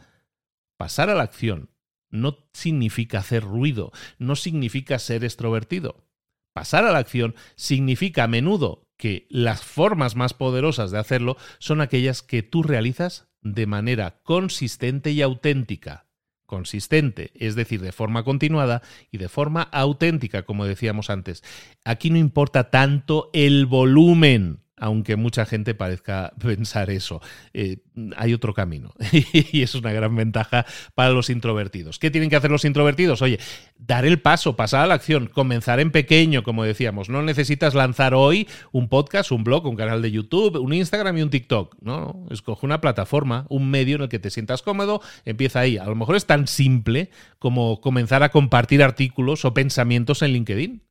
Pasar 0.77 1.09
a 1.09 1.15
la 1.15 1.23
acción 1.23 1.69
no 2.09 2.47
significa 2.53 3.19
hacer 3.19 3.43
ruido, 3.43 3.91
no 4.17 4.35
significa 4.35 4.99
ser 4.99 5.23
extrovertido. 5.23 6.05
Pasar 6.53 6.85
a 6.85 6.91
la 6.91 6.99
acción 6.99 7.35
significa 7.55 8.23
a 8.23 8.27
menudo 8.27 8.87
que 8.97 9.27
las 9.29 9.63
formas 9.63 10.15
más 10.15 10.33
poderosas 10.33 10.91
de 10.91 10.99
hacerlo 10.99 11.37
son 11.59 11.81
aquellas 11.81 12.21
que 12.21 12.43
tú 12.43 12.63
realizas 12.63 13.27
de 13.41 13.67
manera 13.67 14.21
consistente 14.23 15.11
y 15.11 15.21
auténtica. 15.21 16.07
Consistente, 16.45 17.31
es 17.35 17.55
decir, 17.55 17.81
de 17.81 17.91
forma 17.91 18.23
continuada 18.23 18.81
y 19.11 19.17
de 19.17 19.29
forma 19.29 19.63
auténtica, 19.63 20.43
como 20.43 20.65
decíamos 20.65 21.09
antes. 21.09 21.43
Aquí 21.83 22.09
no 22.09 22.17
importa 22.17 22.69
tanto 22.69 23.31
el 23.33 23.65
volumen, 23.65 24.64
aunque 24.77 25.15
mucha 25.15 25.45
gente 25.45 25.73
parezca 25.75 26.33
pensar 26.39 26.89
eso. 26.89 27.21
Eh, 27.53 27.77
hay 28.17 28.33
otro 28.33 28.53
camino 28.53 28.93
y 29.33 29.61
es 29.61 29.75
una 29.75 29.91
gran 29.93 30.15
ventaja 30.15 30.65
para 30.93 31.11
los 31.11 31.29
introvertidos. 31.29 31.99
¿Qué 31.99 32.11
tienen 32.11 32.29
que 32.29 32.35
hacer 32.35 32.51
los 32.51 32.65
introvertidos? 32.65 33.21
Oye, 33.21 33.39
dar 33.77 34.05
el 34.05 34.21
paso, 34.21 34.55
pasar 34.55 34.83
a 34.83 34.87
la 34.87 34.95
acción, 34.95 35.27
comenzar 35.27 35.79
en 35.79 35.91
pequeño, 35.91 36.43
como 36.43 36.63
decíamos. 36.63 37.09
No 37.09 37.21
necesitas 37.21 37.73
lanzar 37.73 38.13
hoy 38.13 38.47
un 38.71 38.89
podcast, 38.89 39.31
un 39.31 39.43
blog, 39.43 39.65
un 39.65 39.75
canal 39.75 40.01
de 40.01 40.11
YouTube, 40.11 40.57
un 40.57 40.73
Instagram 40.73 41.17
y 41.17 41.21
un 41.21 41.29
TikTok. 41.29 41.77
No, 41.81 42.25
escoge 42.29 42.65
una 42.65 42.81
plataforma, 42.81 43.45
un 43.49 43.69
medio 43.69 43.95
en 43.95 44.03
el 44.03 44.09
que 44.09 44.19
te 44.19 44.29
sientas 44.29 44.61
cómodo, 44.61 45.01
empieza 45.23 45.59
ahí. 45.61 45.77
A 45.77 45.85
lo 45.85 45.95
mejor 45.95 46.15
es 46.15 46.25
tan 46.25 46.47
simple 46.47 47.09
como 47.39 47.81
comenzar 47.81 48.23
a 48.23 48.29
compartir 48.29 48.83
artículos 48.83 49.45
o 49.45 49.53
pensamientos 49.53 50.21
en 50.21 50.33
LinkedIn. 50.33 50.84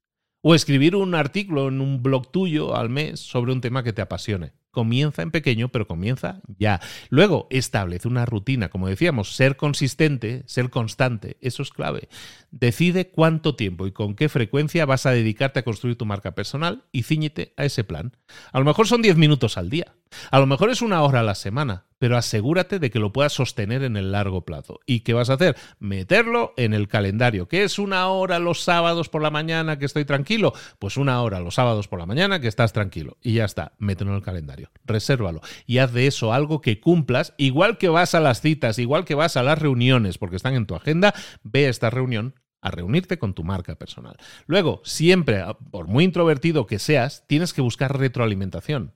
O 0.46 0.54
escribir 0.54 0.94
un 0.94 1.14
artículo 1.14 1.68
en 1.68 1.80
un 1.80 2.02
blog 2.02 2.30
tuyo 2.30 2.76
al 2.76 2.90
mes 2.90 3.18
sobre 3.18 3.50
un 3.50 3.62
tema 3.62 3.82
que 3.82 3.94
te 3.94 4.02
apasione. 4.02 4.52
Comienza 4.72 5.22
en 5.22 5.30
pequeño, 5.30 5.70
pero 5.70 5.86
comienza 5.86 6.42
ya. 6.58 6.82
Luego, 7.08 7.46
establece 7.48 8.08
una 8.08 8.26
rutina. 8.26 8.68
Como 8.68 8.86
decíamos, 8.86 9.34
ser 9.36 9.56
consistente, 9.56 10.42
ser 10.44 10.68
constante, 10.68 11.38
eso 11.40 11.62
es 11.62 11.70
clave. 11.70 12.10
Decide 12.50 13.08
cuánto 13.08 13.56
tiempo 13.56 13.86
y 13.86 13.92
con 13.92 14.14
qué 14.14 14.28
frecuencia 14.28 14.84
vas 14.84 15.06
a 15.06 15.12
dedicarte 15.12 15.60
a 15.60 15.64
construir 15.64 15.96
tu 15.96 16.04
marca 16.04 16.34
personal 16.34 16.84
y 16.92 17.04
ciñete 17.04 17.54
a 17.56 17.64
ese 17.64 17.82
plan. 17.82 18.14
A 18.52 18.58
lo 18.58 18.66
mejor 18.66 18.86
son 18.86 19.00
10 19.00 19.16
minutos 19.16 19.56
al 19.56 19.70
día. 19.70 19.94
A 20.30 20.38
lo 20.40 20.46
mejor 20.46 20.68
es 20.68 20.82
una 20.82 21.00
hora 21.04 21.20
a 21.20 21.24
la 21.24 21.36
semana 21.36 21.86
pero 22.04 22.18
asegúrate 22.18 22.78
de 22.78 22.90
que 22.90 22.98
lo 22.98 23.14
puedas 23.14 23.32
sostener 23.32 23.82
en 23.82 23.96
el 23.96 24.12
largo 24.12 24.44
plazo. 24.44 24.78
¿Y 24.84 25.00
qué 25.00 25.14
vas 25.14 25.30
a 25.30 25.34
hacer? 25.34 25.56
Meterlo 25.78 26.52
en 26.58 26.74
el 26.74 26.86
calendario. 26.86 27.48
¿Qué 27.48 27.64
es 27.64 27.78
una 27.78 28.08
hora 28.08 28.38
los 28.38 28.60
sábados 28.60 29.08
por 29.08 29.22
la 29.22 29.30
mañana 29.30 29.78
que 29.78 29.86
estoy 29.86 30.04
tranquilo? 30.04 30.52
Pues 30.78 30.98
una 30.98 31.22
hora 31.22 31.40
los 31.40 31.54
sábados 31.54 31.88
por 31.88 31.98
la 31.98 32.04
mañana 32.04 32.42
que 32.42 32.46
estás 32.46 32.74
tranquilo. 32.74 33.16
Y 33.22 33.32
ya 33.32 33.46
está, 33.46 33.72
mételo 33.78 34.10
en 34.10 34.16
el 34.18 34.22
calendario. 34.22 34.68
Resérvalo. 34.84 35.40
Y 35.64 35.78
haz 35.78 35.94
de 35.94 36.06
eso 36.06 36.34
algo 36.34 36.60
que 36.60 36.78
cumplas, 36.78 37.32
igual 37.38 37.78
que 37.78 37.88
vas 37.88 38.14
a 38.14 38.20
las 38.20 38.42
citas, 38.42 38.78
igual 38.78 39.06
que 39.06 39.14
vas 39.14 39.38
a 39.38 39.42
las 39.42 39.58
reuniones, 39.58 40.18
porque 40.18 40.36
están 40.36 40.56
en 40.56 40.66
tu 40.66 40.74
agenda, 40.74 41.14
ve 41.42 41.70
esta 41.70 41.88
reunión 41.88 42.34
a 42.60 42.70
reunirte 42.70 43.18
con 43.18 43.32
tu 43.32 43.44
marca 43.44 43.76
personal. 43.76 44.18
Luego, 44.44 44.82
siempre, 44.84 45.42
por 45.70 45.86
muy 45.88 46.04
introvertido 46.04 46.66
que 46.66 46.78
seas, 46.78 47.24
tienes 47.26 47.54
que 47.54 47.62
buscar 47.62 47.98
retroalimentación 47.98 48.92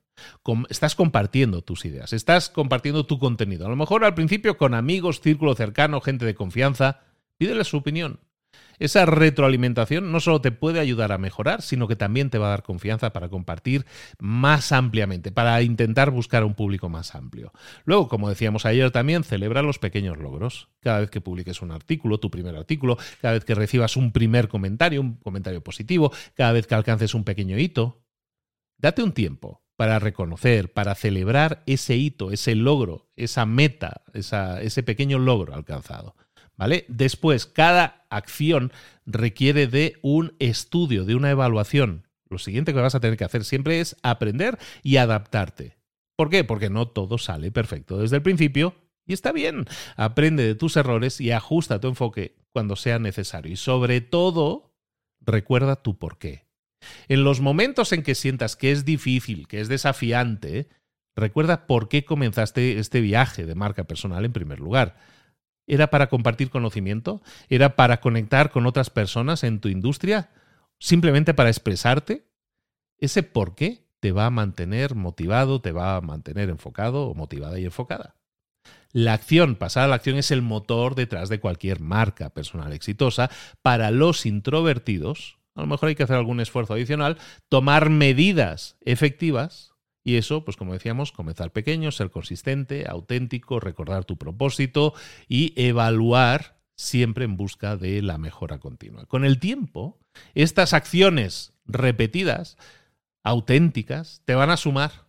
estás 0.68 0.94
compartiendo 0.94 1.62
tus 1.62 1.84
ideas, 1.84 2.12
estás 2.12 2.48
compartiendo 2.48 3.06
tu 3.06 3.18
contenido. 3.18 3.66
A 3.66 3.70
lo 3.70 3.76
mejor 3.76 4.04
al 4.04 4.14
principio 4.14 4.56
con 4.56 4.74
amigos, 4.74 5.20
círculo 5.20 5.54
cercano, 5.54 6.00
gente 6.00 6.24
de 6.24 6.34
confianza, 6.34 7.00
pídele 7.36 7.64
su 7.64 7.78
opinión. 7.78 8.20
Esa 8.78 9.06
retroalimentación 9.06 10.12
no 10.12 10.20
solo 10.20 10.40
te 10.40 10.52
puede 10.52 10.78
ayudar 10.78 11.10
a 11.10 11.18
mejorar, 11.18 11.62
sino 11.62 11.88
que 11.88 11.96
también 11.96 12.30
te 12.30 12.38
va 12.38 12.46
a 12.46 12.50
dar 12.50 12.62
confianza 12.62 13.12
para 13.12 13.28
compartir 13.28 13.86
más 14.20 14.70
ampliamente, 14.70 15.32
para 15.32 15.60
intentar 15.62 16.10
buscar 16.10 16.44
un 16.44 16.54
público 16.54 16.88
más 16.88 17.14
amplio. 17.14 17.52
Luego, 17.84 18.08
como 18.08 18.28
decíamos 18.28 18.66
ayer 18.66 18.90
también, 18.92 19.24
celebra 19.24 19.62
los 19.62 19.80
pequeños 19.80 20.18
logros. 20.18 20.68
Cada 20.80 21.00
vez 21.00 21.10
que 21.10 21.20
publiques 21.20 21.60
un 21.60 21.72
artículo, 21.72 22.18
tu 22.18 22.30
primer 22.30 22.54
artículo, 22.54 22.98
cada 23.20 23.34
vez 23.34 23.44
que 23.44 23.56
recibas 23.56 23.96
un 23.96 24.12
primer 24.12 24.48
comentario, 24.48 25.00
un 25.00 25.14
comentario 25.16 25.60
positivo, 25.60 26.12
cada 26.34 26.52
vez 26.52 26.66
que 26.68 26.76
alcances 26.76 27.14
un 27.14 27.24
pequeño 27.24 27.58
hito, 27.58 28.04
date 28.78 29.02
un 29.02 29.12
tiempo 29.12 29.62
para 29.78 30.00
reconocer, 30.00 30.72
para 30.72 30.96
celebrar 30.96 31.62
ese 31.66 31.94
hito, 31.94 32.32
ese 32.32 32.56
logro, 32.56 33.06
esa 33.14 33.46
meta, 33.46 34.02
ese 34.12 34.82
pequeño 34.82 35.20
logro 35.20 35.54
alcanzado. 35.54 36.16
¿Vale? 36.56 36.84
Después, 36.88 37.46
cada 37.46 38.04
acción 38.10 38.72
requiere 39.06 39.68
de 39.68 39.94
un 40.02 40.34
estudio, 40.40 41.04
de 41.04 41.14
una 41.14 41.30
evaluación. 41.30 42.08
Lo 42.28 42.38
siguiente 42.38 42.74
que 42.74 42.80
vas 42.80 42.96
a 42.96 43.00
tener 43.00 43.16
que 43.16 43.22
hacer 43.22 43.44
siempre 43.44 43.78
es 43.78 43.94
aprender 44.02 44.58
y 44.82 44.96
adaptarte. 44.96 45.76
¿Por 46.16 46.28
qué? 46.28 46.42
Porque 46.42 46.70
no 46.70 46.88
todo 46.88 47.16
sale 47.16 47.52
perfecto 47.52 47.98
desde 47.98 48.16
el 48.16 48.22
principio 48.22 48.74
y 49.06 49.12
está 49.12 49.30
bien. 49.30 49.64
Aprende 49.94 50.42
de 50.42 50.56
tus 50.56 50.76
errores 50.76 51.20
y 51.20 51.30
ajusta 51.30 51.78
tu 51.78 51.86
enfoque 51.86 52.34
cuando 52.50 52.74
sea 52.74 52.98
necesario. 52.98 53.52
Y 53.52 53.56
sobre 53.56 54.00
todo, 54.00 54.74
recuerda 55.20 55.76
tu 55.76 56.00
porqué. 56.00 56.47
En 57.08 57.24
los 57.24 57.40
momentos 57.40 57.92
en 57.92 58.02
que 58.02 58.14
sientas 58.14 58.56
que 58.56 58.72
es 58.72 58.84
difícil, 58.84 59.48
que 59.48 59.60
es 59.60 59.68
desafiante, 59.68 60.68
recuerda 61.16 61.66
por 61.66 61.88
qué 61.88 62.04
comenzaste 62.04 62.78
este 62.78 63.00
viaje 63.00 63.46
de 63.46 63.54
marca 63.54 63.84
personal 63.84 64.24
en 64.24 64.32
primer 64.32 64.60
lugar. 64.60 64.96
¿Era 65.66 65.90
para 65.90 66.08
compartir 66.08 66.50
conocimiento? 66.50 67.22
¿Era 67.48 67.76
para 67.76 68.00
conectar 68.00 68.50
con 68.50 68.66
otras 68.66 68.90
personas 68.90 69.44
en 69.44 69.60
tu 69.60 69.68
industria? 69.68 70.30
¿Simplemente 70.78 71.34
para 71.34 71.50
expresarte? 71.50 72.26
Ese 72.98 73.22
por 73.22 73.54
qué 73.54 73.86
te 74.00 74.12
va 74.12 74.26
a 74.26 74.30
mantener 74.30 74.94
motivado, 74.94 75.60
te 75.60 75.72
va 75.72 75.96
a 75.96 76.00
mantener 76.00 76.48
enfocado 76.48 77.06
o 77.06 77.14
motivada 77.14 77.58
y 77.58 77.64
enfocada. 77.64 78.16
La 78.92 79.12
acción, 79.12 79.56
pasar 79.56 79.84
a 79.84 79.88
la 79.88 79.96
acción, 79.96 80.16
es 80.16 80.30
el 80.30 80.40
motor 80.40 80.94
detrás 80.94 81.28
de 81.28 81.40
cualquier 81.40 81.80
marca 81.80 82.30
personal 82.30 82.72
exitosa. 82.72 83.30
Para 83.60 83.90
los 83.90 84.24
introvertidos, 84.24 85.37
a 85.58 85.62
lo 85.62 85.66
mejor 85.66 85.88
hay 85.88 85.96
que 85.96 86.04
hacer 86.04 86.16
algún 86.16 86.40
esfuerzo 86.40 86.74
adicional, 86.74 87.18
tomar 87.48 87.90
medidas 87.90 88.76
efectivas 88.84 89.74
y 90.04 90.16
eso, 90.16 90.44
pues 90.44 90.56
como 90.56 90.72
decíamos, 90.72 91.10
comenzar 91.10 91.52
pequeño, 91.52 91.90
ser 91.90 92.10
consistente, 92.10 92.86
auténtico, 92.88 93.58
recordar 93.58 94.04
tu 94.04 94.16
propósito 94.16 94.94
y 95.26 95.52
evaluar 95.56 96.60
siempre 96.76 97.24
en 97.24 97.36
busca 97.36 97.76
de 97.76 98.00
la 98.02 98.18
mejora 98.18 98.58
continua. 98.58 99.06
Con 99.06 99.24
el 99.24 99.40
tiempo, 99.40 99.98
estas 100.34 100.72
acciones 100.72 101.52
repetidas, 101.66 102.56
auténticas, 103.24 104.22
te 104.24 104.36
van 104.36 104.50
a 104.50 104.56
sumar, 104.56 105.08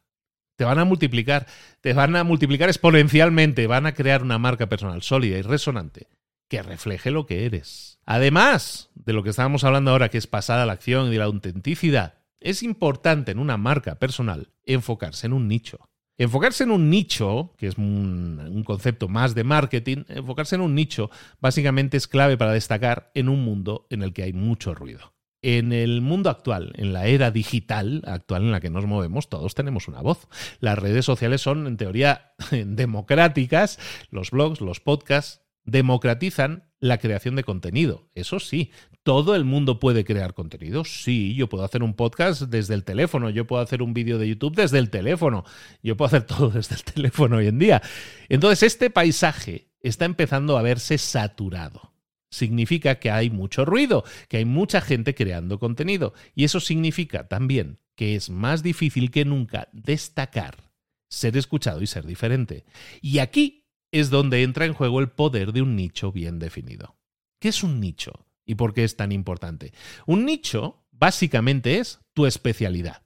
te 0.58 0.66
van 0.66 0.80
a 0.80 0.84
multiplicar, 0.84 1.46
te 1.80 1.94
van 1.94 2.16
a 2.16 2.24
multiplicar 2.24 2.70
exponencialmente, 2.70 3.68
van 3.68 3.86
a 3.86 3.94
crear 3.94 4.24
una 4.24 4.40
marca 4.40 4.68
personal 4.68 5.04
sólida 5.04 5.38
y 5.38 5.44
resonante 5.44 6.08
que 6.50 6.62
refleje 6.64 7.12
lo 7.12 7.26
que 7.26 7.46
eres. 7.46 8.00
Además 8.06 8.90
de 8.96 9.14
lo 9.14 9.24
que 9.24 9.30
estábamos 9.30 9.64
hablando 9.64 9.92
ahora, 9.92 10.10
que 10.10 10.18
es 10.18 10.28
pasada 10.28 10.66
la 10.66 10.74
acción 10.74 11.14
y 11.14 11.18
la 11.18 11.26
autenticidad, 11.26 12.16
es 12.40 12.64
importante 12.64 13.32
en 13.32 13.40
una 13.40 13.58
marca 13.58 13.96
personal 14.00 14.52
enfocarse 14.66 15.28
en 15.28 15.34
un 15.34 15.48
nicho. 15.48 15.80
Enfocarse 16.18 16.66
en 16.66 16.72
un 16.72 16.90
nicho, 16.90 17.54
que 17.58 17.68
es 17.68 17.78
un, 17.78 18.64
concepto 18.66 19.08
más 19.08 19.36
de 19.36 19.46
marketing, 19.46 20.04
enfocarse 20.10 20.56
en 20.56 20.62
un 20.62 20.76
nicho 20.76 21.10
básicamente 21.40 21.96
es 21.96 22.08
clave 22.08 22.36
para 22.36 22.52
destacar 22.52 23.10
en 23.14 23.30
un 23.30 23.44
mundo 23.46 23.88
en 23.90 24.04
el 24.04 24.12
que 24.12 24.24
hay 24.24 24.34
mucho 24.34 24.74
ruido. 24.74 25.14
En 25.42 25.72
el 25.72 26.02
mundo 26.02 26.30
actual, 26.30 26.74
en 26.76 26.92
la 26.92 27.08
era 27.08 27.32
digital 27.32 28.04
actual 28.06 28.44
en 28.44 28.52
la 28.52 28.60
que 28.60 28.70
nos 28.70 28.86
movemos, 28.86 29.30
todos 29.30 29.56
tenemos 29.56 29.88
una 29.88 30.02
voz. 30.02 30.28
Las 30.60 30.78
redes 30.78 31.06
sociales 31.06 31.40
son, 31.40 31.66
en 31.68 31.78
teoría, 31.78 32.34
democráticas, 32.52 33.80
los 34.12 34.32
blogs, 34.32 34.60
los 34.60 34.82
podcasts, 34.82 35.42
democratizan 35.66 36.70
la 36.80 36.98
creación 36.98 37.36
de 37.36 37.44
contenido. 37.44 38.10
Eso 38.16 38.40
sí, 38.40 38.72
¿todo 39.04 39.36
el 39.36 39.46
mundo 39.46 39.80
puede 39.80 40.06
crear 40.06 40.34
contenido? 40.34 40.86
Sí, 40.86 41.36
yo 41.36 41.50
puedo 41.50 41.64
hacer 41.64 41.84
un 41.84 41.94
podcast 41.94 42.44
desde 42.44 42.74
el 42.74 42.84
teléfono, 42.84 43.30
yo 43.30 43.46
puedo 43.46 43.62
hacer 43.62 43.82
un 43.82 43.94
vídeo 43.94 44.18
de 44.18 44.30
YouTube 44.30 44.56
desde 44.56 44.80
el 44.80 44.90
teléfono, 44.90 45.44
yo 45.84 45.98
puedo 45.98 46.08
hacer 46.08 46.24
todo 46.28 46.50
desde 46.50 46.76
el 46.76 46.84
teléfono 46.84 47.38
hoy 47.38 47.48
en 47.48 47.60
día. 47.60 47.82
Entonces, 48.30 48.64
este 48.64 48.90
paisaje 48.90 49.70
está 49.82 50.06
empezando 50.06 50.58
a 50.58 50.62
verse 50.62 50.98
saturado. 50.98 51.94
Significa 52.32 52.96
que 52.96 53.10
hay 53.10 53.30
mucho 53.30 53.66
ruido, 53.66 54.04
que 54.28 54.38
hay 54.38 54.46
mucha 54.46 54.82
gente 54.82 55.16
creando 55.16 55.60
contenido. 55.60 56.14
Y 56.36 56.44
eso 56.44 56.60
significa 56.60 57.28
también 57.28 57.80
que 57.96 58.16
es 58.16 58.30
más 58.30 58.64
difícil 58.64 59.12
que 59.12 59.26
nunca 59.26 59.68
destacar, 59.74 60.72
ser 61.10 61.36
escuchado 61.36 61.82
y 61.82 61.88
ser 61.88 62.06
diferente. 62.06 62.64
Y 63.02 63.20
aquí 63.20 63.59
es 63.92 64.10
donde 64.10 64.44
entra 64.44 64.66
en 64.66 64.74
juego 64.74 65.00
el 65.00 65.10
poder 65.10 65.54
de 65.54 65.62
un 65.62 65.76
nicho 65.76 66.12
bien 66.12 66.40
definido. 66.40 66.98
¿Qué 67.40 67.50
es 67.50 67.64
un 67.64 67.80
nicho 67.80 68.26
y 68.46 68.56
por 68.56 68.74
qué 68.74 68.84
es 68.84 68.96
tan 68.96 69.12
importante? 69.12 69.74
Un 70.06 70.26
nicho 70.26 70.84
básicamente 70.92 71.80
es 71.80 72.00
tu 72.14 72.26
especialidad. 72.26 73.04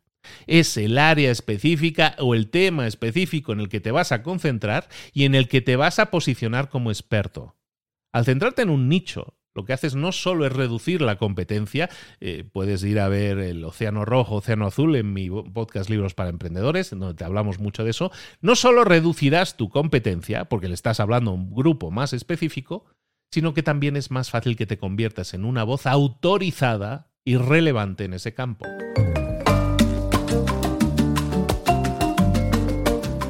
Es 0.48 0.78
el 0.78 0.98
área 0.98 1.32
específica 1.32 2.16
o 2.20 2.34
el 2.34 2.50
tema 2.50 2.88
específico 2.88 3.52
en 3.52 3.60
el 3.60 3.70
que 3.70 3.82
te 3.82 3.92
vas 3.92 4.12
a 4.12 4.24
concentrar 4.24 4.88
y 5.14 5.26
en 5.26 5.36
el 5.36 5.48
que 5.48 5.62
te 5.62 5.76
vas 5.76 6.00
a 6.00 6.12
posicionar 6.12 6.70
como 6.70 6.92
experto. 6.92 7.58
Al 8.12 8.26
centrarte 8.26 8.62
en 8.62 8.70
un 8.70 8.88
nicho, 8.88 9.38
lo 9.56 9.66
que 9.66 9.74
haces 9.74 9.96
no 9.96 10.12
solo 10.12 10.46
es 10.46 10.54
reducir 10.54 11.02
la 11.02 11.18
competencia, 11.18 11.90
eh, 12.20 12.44
puedes 12.52 12.84
ir 12.84 13.00
a 13.00 13.08
ver 13.08 13.38
el 13.40 13.64
Océano 13.64 14.06
Rojo, 14.06 14.36
Océano 14.36 14.66
Azul 14.66 14.96
en 14.96 15.14
mi 15.14 15.30
podcast 15.30 15.90
Libros 15.90 16.14
para 16.14 16.30
Emprendedores, 16.30 16.90
donde 16.90 17.14
te 17.14 17.24
hablamos 17.24 17.60
mucho 17.60 17.84
de 17.84 17.92
eso, 17.92 18.12
no 18.42 18.56
solo 18.56 18.84
reducirás 18.84 19.56
tu 19.56 19.70
competencia, 19.70 20.46
porque 20.46 20.68
le 20.68 20.74
estás 20.74 21.00
hablando 21.00 21.32
a 21.32 21.36
un 21.36 21.54
grupo 21.54 21.92
más 21.92 22.14
específico, 22.14 22.86
sino 23.32 23.54
que 23.54 23.64
también 23.64 23.96
es 23.96 24.12
más 24.12 24.30
fácil 24.30 24.56
que 24.56 24.66
te 24.66 24.78
conviertas 24.78 25.34
en 25.34 25.46
una 25.46 25.64
voz 25.64 25.86
autorizada 25.86 27.12
y 27.26 27.38
relevante 27.38 28.06
en 28.06 28.14
ese 28.14 28.34
campo. 28.34 28.66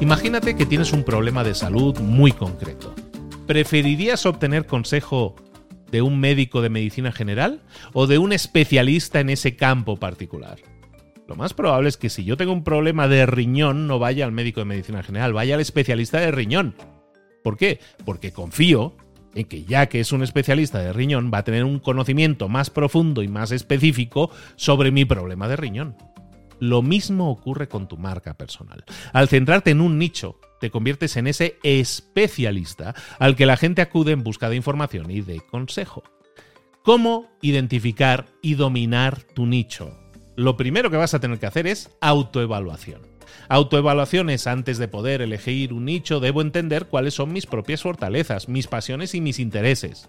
Imagínate 0.00 0.56
que 0.56 0.66
tienes 0.66 0.92
un 0.92 1.04
problema 1.04 1.44
de 1.44 1.54
salud 1.54 1.98
muy 2.00 2.32
concreto. 2.32 2.94
¿Preferirías 3.46 4.26
obtener 4.26 4.66
consejo 4.66 5.36
de 5.94 6.02
un 6.02 6.18
médico 6.18 6.60
de 6.60 6.70
medicina 6.70 7.12
general 7.12 7.60
o 7.92 8.08
de 8.08 8.18
un 8.18 8.32
especialista 8.32 9.20
en 9.20 9.30
ese 9.30 9.54
campo 9.54 9.96
particular. 9.96 10.58
Lo 11.28 11.36
más 11.36 11.54
probable 11.54 11.88
es 11.88 11.96
que 11.96 12.10
si 12.10 12.24
yo 12.24 12.36
tengo 12.36 12.52
un 12.52 12.64
problema 12.64 13.06
de 13.06 13.26
riñón 13.26 13.86
no 13.86 14.00
vaya 14.00 14.24
al 14.24 14.32
médico 14.32 14.58
de 14.58 14.66
medicina 14.66 15.04
general, 15.04 15.32
vaya 15.32 15.54
al 15.54 15.60
especialista 15.60 16.18
de 16.18 16.32
riñón. 16.32 16.74
¿Por 17.44 17.56
qué? 17.56 17.78
Porque 18.04 18.32
confío 18.32 18.96
en 19.36 19.44
que 19.44 19.62
ya 19.62 19.86
que 19.86 20.00
es 20.00 20.10
un 20.10 20.24
especialista 20.24 20.80
de 20.80 20.92
riñón 20.92 21.30
va 21.32 21.38
a 21.38 21.44
tener 21.44 21.62
un 21.62 21.78
conocimiento 21.78 22.48
más 22.48 22.70
profundo 22.70 23.22
y 23.22 23.28
más 23.28 23.52
específico 23.52 24.32
sobre 24.56 24.90
mi 24.90 25.04
problema 25.04 25.46
de 25.46 25.54
riñón. 25.54 25.96
Lo 26.58 26.82
mismo 26.82 27.30
ocurre 27.30 27.68
con 27.68 27.86
tu 27.86 27.98
marca 27.98 28.34
personal. 28.34 28.82
Al 29.12 29.28
centrarte 29.28 29.70
en 29.70 29.80
un 29.80 29.96
nicho, 29.96 30.40
te 30.64 30.70
conviertes 30.70 31.18
en 31.18 31.26
ese 31.26 31.58
especialista 31.62 32.94
al 33.18 33.36
que 33.36 33.44
la 33.44 33.58
gente 33.58 33.82
acude 33.82 34.12
en 34.12 34.24
busca 34.24 34.48
de 34.48 34.56
información 34.56 35.10
y 35.10 35.20
de 35.20 35.42
consejo. 35.42 36.02
¿Cómo 36.82 37.28
identificar 37.42 38.28
y 38.40 38.54
dominar 38.54 39.24
tu 39.34 39.44
nicho? 39.44 39.94
Lo 40.36 40.56
primero 40.56 40.90
que 40.90 40.96
vas 40.96 41.12
a 41.12 41.20
tener 41.20 41.38
que 41.38 41.44
hacer 41.44 41.66
es 41.66 41.90
autoevaluación. 42.00 43.02
Autoevaluación 43.50 44.30
es 44.30 44.46
antes 44.46 44.78
de 44.78 44.88
poder 44.88 45.20
elegir 45.20 45.74
un 45.74 45.84
nicho, 45.84 46.18
debo 46.18 46.40
entender 46.40 46.86
cuáles 46.86 47.12
son 47.12 47.30
mis 47.30 47.44
propias 47.44 47.82
fortalezas, 47.82 48.48
mis 48.48 48.66
pasiones 48.66 49.14
y 49.14 49.20
mis 49.20 49.40
intereses. 49.40 50.08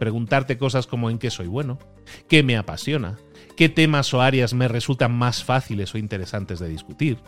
Preguntarte 0.00 0.58
cosas 0.58 0.88
como 0.88 1.10
en 1.10 1.20
qué 1.20 1.30
soy 1.30 1.46
bueno, 1.46 1.78
qué 2.26 2.42
me 2.42 2.56
apasiona, 2.56 3.20
qué 3.56 3.68
temas 3.68 4.12
o 4.14 4.20
áreas 4.20 4.52
me 4.52 4.66
resultan 4.66 5.12
más 5.12 5.44
fáciles 5.44 5.94
o 5.94 5.98
interesantes 5.98 6.58
de 6.58 6.68
discutir. 6.68 7.18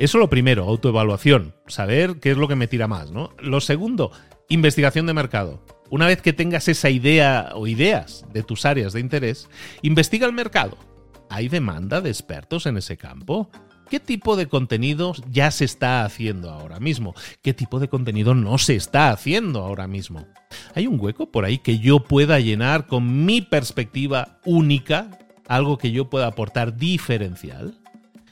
Eso 0.00 0.16
lo 0.16 0.30
primero, 0.30 0.64
autoevaluación, 0.64 1.54
saber 1.66 2.20
qué 2.20 2.30
es 2.30 2.38
lo 2.38 2.48
que 2.48 2.56
me 2.56 2.66
tira 2.66 2.88
más, 2.88 3.10
¿no? 3.10 3.34
Lo 3.38 3.60
segundo, 3.60 4.12
investigación 4.48 5.04
de 5.04 5.12
mercado. 5.12 5.62
Una 5.90 6.06
vez 6.06 6.22
que 6.22 6.32
tengas 6.32 6.68
esa 6.68 6.88
idea 6.88 7.50
o 7.54 7.66
ideas 7.66 8.24
de 8.32 8.42
tus 8.42 8.64
áreas 8.64 8.94
de 8.94 9.00
interés, 9.00 9.50
investiga 9.82 10.26
el 10.26 10.32
mercado. 10.32 10.78
¿Hay 11.28 11.48
demanda 11.50 12.00
de 12.00 12.08
expertos 12.08 12.64
en 12.64 12.78
ese 12.78 12.96
campo? 12.96 13.50
¿Qué 13.90 14.00
tipo 14.00 14.36
de 14.36 14.46
contenido 14.46 15.12
ya 15.30 15.50
se 15.50 15.66
está 15.66 16.02
haciendo 16.06 16.50
ahora 16.50 16.80
mismo? 16.80 17.12
¿Qué 17.42 17.52
tipo 17.52 17.78
de 17.78 17.88
contenido 17.88 18.34
no 18.34 18.56
se 18.56 18.76
está 18.76 19.10
haciendo 19.10 19.62
ahora 19.62 19.86
mismo? 19.86 20.26
¿Hay 20.74 20.86
un 20.86 20.98
hueco 20.98 21.30
por 21.30 21.44
ahí 21.44 21.58
que 21.58 21.78
yo 21.78 22.04
pueda 22.04 22.40
llenar 22.40 22.86
con 22.86 23.26
mi 23.26 23.42
perspectiva 23.42 24.40
única? 24.46 25.10
¿Algo 25.46 25.76
que 25.76 25.92
yo 25.92 26.08
pueda 26.08 26.26
aportar 26.26 26.78
diferencial? 26.78 27.79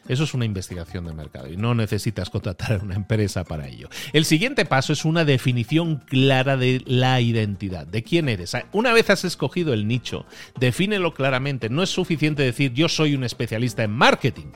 Eso 0.09 0.25
es 0.25 0.35
una 0.35 0.47
investigación 0.47 1.05
de 1.05 1.13
mercado 1.13 1.53
y 1.53 1.57
no 1.57 1.75
necesitas 1.75 2.31
contratar 2.31 2.73
a 2.73 2.83
una 2.83 2.95
empresa 2.95 3.45
para 3.45 3.69
ello. 3.69 3.89
El 4.13 4.25
siguiente 4.25 4.65
paso 4.65 4.93
es 4.93 5.05
una 5.05 5.25
definición 5.25 5.99
clara 5.99 6.57
de 6.57 6.83
la 6.87 7.21
identidad, 7.21 7.87
de 7.87 8.03
quién 8.03 8.29
eres. 8.29 8.57
Una 8.73 8.93
vez 8.93 9.11
has 9.11 9.25
escogido 9.25 9.75
el 9.75 9.87
nicho, 9.87 10.25
defínelo 10.59 11.15
claramente. 11.15 11.69
No 11.69 11.83
es 11.83 11.91
suficiente 11.91 12.43
decir 12.43 12.73
yo 12.73 12.89
soy 12.89 13.15
un 13.15 13.25
especialista 13.25 13.85
en 13.85 13.91
marketing. 13.91 14.47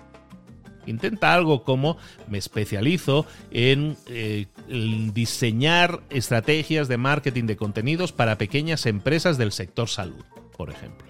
Intenta 0.86 1.32
algo 1.32 1.62
como 1.62 1.96
me 2.28 2.38
especializo 2.38 3.26
en, 3.52 3.96
eh, 4.08 4.46
diseñar 5.12 6.00
estrategias 6.10 6.88
de 6.88 6.96
marketing 6.96 7.44
de 7.44 7.56
contenidos 7.56 8.12
para 8.12 8.38
pequeñas 8.38 8.86
empresas 8.86 9.38
del 9.38 9.52
sector 9.52 9.88
salud, 9.88 10.24
por 10.56 10.70
ejemplo. 10.70 11.06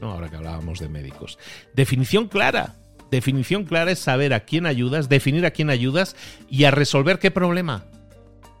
¿No? 0.00 0.12
Ahora 0.12 0.28
que 0.28 0.36
hablábamos 0.36 0.78
de 0.78 0.88
médicos. 0.88 1.38
Definición 1.74 2.28
clara. 2.28 2.76
Definición 3.10 3.64
clara 3.64 3.90
es 3.90 3.98
saber 3.98 4.34
a 4.34 4.40
quién 4.40 4.66
ayudas, 4.66 5.08
definir 5.08 5.46
a 5.46 5.50
quién 5.50 5.70
ayudas 5.70 6.14
y 6.50 6.64
a 6.64 6.70
resolver 6.70 7.18
qué 7.18 7.30
problema. 7.30 7.84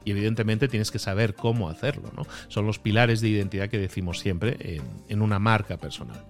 Y 0.04 0.12
evidentemente 0.12 0.68
tienes 0.68 0.90
que 0.90 0.98
saber 0.98 1.34
cómo 1.34 1.68
hacerlo, 1.68 2.10
¿no? 2.16 2.26
Son 2.48 2.66
los 2.66 2.78
pilares 2.78 3.20
de 3.20 3.28
identidad 3.28 3.68
que 3.68 3.78
decimos 3.78 4.20
siempre 4.20 4.80
en, 5.08 5.20
una 5.20 5.38
marca 5.38 5.76
personal. 5.76 6.24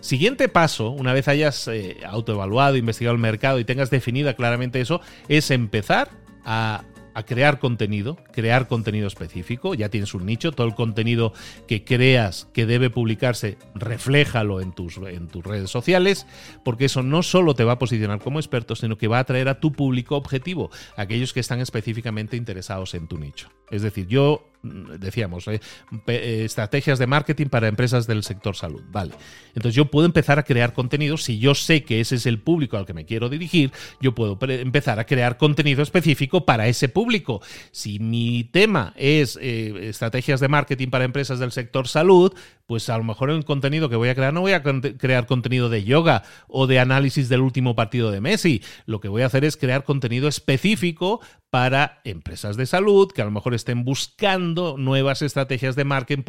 Siguiente 0.00 0.48
paso, 0.48 0.90
una 0.90 1.12
vez 1.12 1.28
hayas 1.28 1.68
eh, 1.68 1.98
autoevaluado, 2.06 2.76
investigado 2.76 3.14
el 3.14 3.20
mercado 3.20 3.58
y 3.58 3.64
tengas 3.64 3.90
definida 3.90 4.34
claramente 4.34 4.80
eso, 4.80 5.00
es 5.28 5.50
empezar 5.50 6.10
a 6.44 6.84
a 7.14 7.22
crear 7.24 7.58
contenido, 7.58 8.18
crear 8.32 8.68
contenido 8.68 9.06
específico, 9.06 9.74
ya 9.74 9.88
tienes 9.88 10.14
un 10.14 10.26
nicho, 10.26 10.52
todo 10.52 10.66
el 10.66 10.74
contenido 10.74 11.32
que 11.66 11.84
creas 11.84 12.48
que 12.52 12.66
debe 12.66 12.90
publicarse, 12.90 13.56
refléjalo 13.74 14.60
en 14.60 14.72
tus, 14.72 14.98
en 14.98 15.28
tus 15.28 15.44
redes 15.44 15.70
sociales, 15.70 16.26
porque 16.64 16.86
eso 16.86 17.02
no 17.02 17.22
solo 17.22 17.54
te 17.54 17.64
va 17.64 17.72
a 17.72 17.78
posicionar 17.78 18.20
como 18.20 18.38
experto, 18.38 18.74
sino 18.76 18.98
que 18.98 19.08
va 19.08 19.18
a 19.18 19.20
atraer 19.20 19.48
a 19.48 19.60
tu 19.60 19.72
público 19.72 20.16
objetivo, 20.16 20.70
aquellos 20.96 21.32
que 21.32 21.40
están 21.40 21.60
específicamente 21.60 22.36
interesados 22.36 22.94
en 22.94 23.08
tu 23.08 23.18
nicho. 23.18 23.48
Es 23.70 23.82
decir, 23.82 24.06
yo 24.06 24.46
decíamos, 24.64 25.46
eh, 25.48 25.60
eh, 26.06 26.42
estrategias 26.44 26.98
de 26.98 27.06
marketing 27.06 27.46
para 27.46 27.68
empresas 27.68 28.06
del 28.06 28.22
sector 28.24 28.56
salud. 28.56 28.82
Vale. 28.90 29.12
Entonces 29.48 29.74
yo 29.74 29.86
puedo 29.86 30.06
empezar 30.06 30.38
a 30.38 30.42
crear 30.42 30.72
contenido. 30.72 31.16
Si 31.16 31.38
yo 31.38 31.54
sé 31.54 31.84
que 31.84 32.00
ese 32.00 32.16
es 32.16 32.26
el 32.26 32.40
público 32.40 32.76
al 32.76 32.86
que 32.86 32.94
me 32.94 33.04
quiero 33.04 33.28
dirigir, 33.28 33.72
yo 34.00 34.14
puedo 34.14 34.38
empezar 34.48 34.98
a 34.98 35.04
crear 35.04 35.36
contenido 35.36 35.82
específico 35.82 36.44
para 36.44 36.66
ese 36.66 36.88
público. 36.88 37.42
Si 37.70 37.98
mi 37.98 38.44
tema 38.44 38.92
es 38.96 39.38
eh, 39.40 39.88
estrategias 39.88 40.40
de 40.40 40.48
marketing 40.48 40.88
para 40.88 41.04
empresas 41.04 41.38
del 41.38 41.52
sector 41.52 41.86
salud, 41.88 42.34
pues 42.66 42.88
a 42.88 42.96
lo 42.96 43.04
mejor 43.04 43.30
el 43.30 43.44
contenido 43.44 43.88
que 43.88 43.96
voy 43.96 44.08
a 44.08 44.14
crear 44.14 44.32
no 44.32 44.40
voy 44.40 44.52
a 44.52 44.62
crear 44.62 45.26
contenido 45.26 45.68
de 45.68 45.84
yoga 45.84 46.22
o 46.48 46.66
de 46.66 46.78
análisis 46.78 47.28
del 47.28 47.40
último 47.40 47.74
partido 47.74 48.10
de 48.10 48.20
Messi. 48.20 48.62
Lo 48.86 49.00
que 49.00 49.08
voy 49.08 49.22
a 49.22 49.26
hacer 49.26 49.44
es 49.44 49.56
crear 49.56 49.84
contenido 49.84 50.28
específico 50.28 51.20
para 51.54 52.00
empresas 52.02 52.56
de 52.56 52.66
salud 52.66 53.12
que 53.12 53.22
a 53.22 53.24
lo 53.24 53.30
mejor 53.30 53.54
estén 53.54 53.84
buscando 53.84 54.74
nuevas 54.76 55.22
estrategias 55.22 55.76
de 55.76 55.84
marketing 55.84 56.24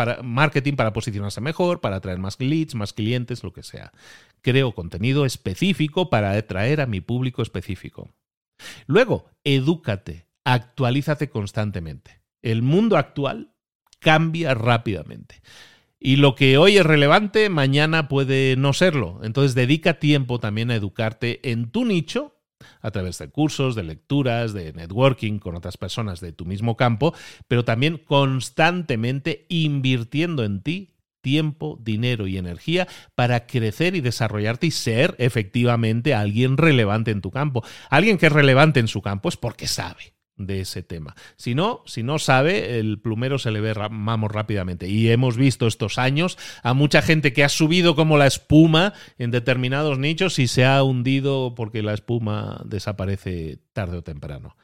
para, 0.75 0.93
posicionarse 0.93 1.41
mejor, 1.41 1.81
para 1.81 1.95
atraer 1.95 2.19
más 2.19 2.39
leads, 2.39 2.75
más 2.75 2.93
clientes, 2.93 3.43
lo 3.43 3.51
que 3.51 3.63
sea. 3.63 3.91
Creo 4.43 4.73
contenido 4.73 5.25
específico 5.25 6.11
para 6.11 6.33
atraer 6.33 6.79
a 6.79 6.85
mi 6.85 7.01
público 7.01 7.41
específico. 7.41 8.11
Luego, 8.85 9.25
edúcate, 9.43 10.27
actualízate 10.43 11.27
constantemente. 11.31 12.21
El 12.43 12.61
mundo 12.61 12.95
actual 12.95 13.55
cambia 13.97 14.53
rápidamente. 14.53 15.41
Y 15.99 16.17
lo 16.17 16.35
que 16.35 16.59
hoy 16.59 16.77
es 16.77 16.85
relevante, 16.85 17.49
mañana 17.49 18.09
puede 18.09 18.57
no 18.57 18.73
serlo. 18.73 19.21
Entonces 19.23 19.55
dedica 19.55 19.97
tiempo 19.97 20.39
también 20.39 20.69
a 20.69 20.75
educarte 20.75 21.51
en 21.51 21.71
tu 21.71 21.83
nicho 21.83 22.35
a 22.82 22.91
través 22.91 23.17
de 23.17 23.30
cursos, 23.30 23.75
de 23.75 23.84
lecturas, 23.84 24.54
de 24.54 24.73
networking 24.73 25.39
con 25.39 25.56
otras 25.56 25.78
personas 25.78 26.19
de 26.19 26.32
tu 26.32 26.45
mismo 26.45 26.78
campo, 26.78 27.13
pero 27.47 27.65
también 27.65 27.97
constantemente 27.97 29.45
invirtiendo 29.49 30.43
en 30.43 30.62
ti 30.62 30.91
tiempo, 31.21 31.80
dinero 31.82 32.28
y 32.28 32.38
energía 32.38 32.88
para 33.15 33.47
crecer 33.47 33.95
y 33.95 34.01
desarrollarte 34.01 34.67
y 34.67 34.71
ser 34.71 35.15
efectivamente 35.17 36.13
alguien 36.13 36.56
relevante 36.56 37.10
en 37.10 37.21
tu 37.21 37.32
campo. 37.32 37.63
Alguien 37.89 38.19
que 38.19 38.28
es 38.28 38.32
relevante 38.32 38.80
en 38.80 38.88
su 38.88 39.01
campo 39.01 39.30
es 39.30 39.36
porque 39.36 39.67
sabe 39.67 40.14
de 40.38 40.62
ese 40.62 40.84
tema. 40.84 41.15
Si 41.38 41.56
no, 41.56 41.82
si 41.86 42.04
no 42.04 42.19
sabe, 42.19 42.80
el 42.80 43.00
plumero 43.00 43.39
se 43.39 43.52
le 43.52 43.62
ve 43.62 43.74
vamos 43.74 44.32
rápidamente. 44.32 44.88
Y 44.88 45.10
hemos 45.10 45.38
visto 45.38 45.67
estos 45.67 45.98
años 45.98 46.38
a 46.63 46.74
mucha 46.74 47.02
gente 47.02 47.34
que 47.34 47.43
ha 47.43 47.50
subido 47.50 47.95
como 47.95 48.17
la 48.17 48.28
espuma 48.28 48.93
en 49.17 49.32
determinados 49.32 50.00
nichos 50.00 50.39
y 50.39 50.48
se 50.48 50.65
ha 50.65 50.84
hundido 50.84 51.54
porque 51.56 51.84
la 51.84 51.93
espuma 51.93 52.62
desaparece 52.65 53.60
tarde 53.74 53.98
o 53.98 54.04
temprano. 54.04 54.56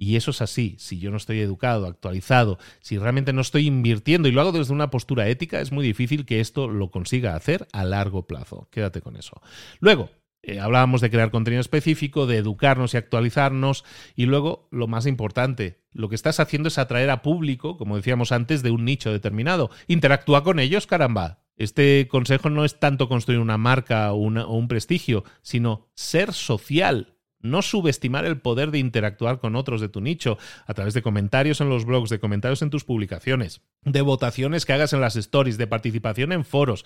Y 0.00 0.14
eso 0.14 0.30
es 0.30 0.40
así. 0.40 0.76
Si 0.78 1.00
yo 1.00 1.10
no 1.10 1.16
estoy 1.16 1.40
educado, 1.40 1.86
actualizado, 1.86 2.58
si 2.80 2.98
realmente 2.98 3.32
no 3.32 3.40
estoy 3.40 3.66
invirtiendo 3.66 4.28
y 4.28 4.32
lo 4.32 4.40
hago 4.40 4.52
desde 4.52 4.72
una 4.72 4.90
postura 4.90 5.28
ética, 5.28 5.60
es 5.60 5.72
muy 5.72 5.84
difícil 5.84 6.24
que 6.24 6.38
esto 6.38 6.68
lo 6.68 6.92
consiga 6.92 7.34
hacer 7.34 7.66
a 7.72 7.82
largo 7.84 8.26
plazo. 8.26 8.68
Quédate 8.70 9.00
con 9.00 9.16
eso. 9.16 9.42
Luego, 9.80 10.08
eh, 10.42 10.60
hablábamos 10.60 11.00
de 11.00 11.10
crear 11.10 11.30
contenido 11.30 11.60
específico, 11.60 12.26
de 12.26 12.36
educarnos 12.36 12.94
y 12.94 12.96
actualizarnos. 12.96 13.84
Y 14.14 14.26
luego, 14.26 14.68
lo 14.70 14.86
más 14.86 15.06
importante, 15.06 15.80
lo 15.92 16.08
que 16.08 16.14
estás 16.14 16.40
haciendo 16.40 16.68
es 16.68 16.78
atraer 16.78 17.10
a 17.10 17.22
público, 17.22 17.76
como 17.76 17.96
decíamos 17.96 18.32
antes, 18.32 18.62
de 18.62 18.70
un 18.70 18.84
nicho 18.84 19.12
determinado. 19.12 19.70
Interactúa 19.88 20.44
con 20.44 20.60
ellos, 20.60 20.86
caramba. 20.86 21.40
Este 21.56 22.06
consejo 22.08 22.50
no 22.50 22.64
es 22.64 22.78
tanto 22.78 23.08
construir 23.08 23.40
una 23.40 23.58
marca 23.58 24.12
o, 24.12 24.18
o 24.18 24.56
un 24.56 24.68
prestigio, 24.68 25.24
sino 25.42 25.88
ser 25.94 26.32
social. 26.32 27.17
No 27.40 27.62
subestimar 27.62 28.24
el 28.24 28.40
poder 28.40 28.70
de 28.70 28.78
interactuar 28.78 29.38
con 29.38 29.56
otros 29.56 29.80
de 29.80 29.88
tu 29.88 30.00
nicho 30.00 30.38
a 30.66 30.74
través 30.74 30.94
de 30.94 31.02
comentarios 31.02 31.60
en 31.60 31.68
los 31.68 31.84
blogs, 31.84 32.10
de 32.10 32.18
comentarios 32.18 32.62
en 32.62 32.70
tus 32.70 32.84
publicaciones, 32.84 33.62
de 33.82 34.00
votaciones 34.00 34.66
que 34.66 34.72
hagas 34.72 34.92
en 34.92 35.00
las 35.00 35.16
stories, 35.16 35.58
de 35.58 35.66
participación 35.66 36.32
en 36.32 36.44
foros. 36.44 36.84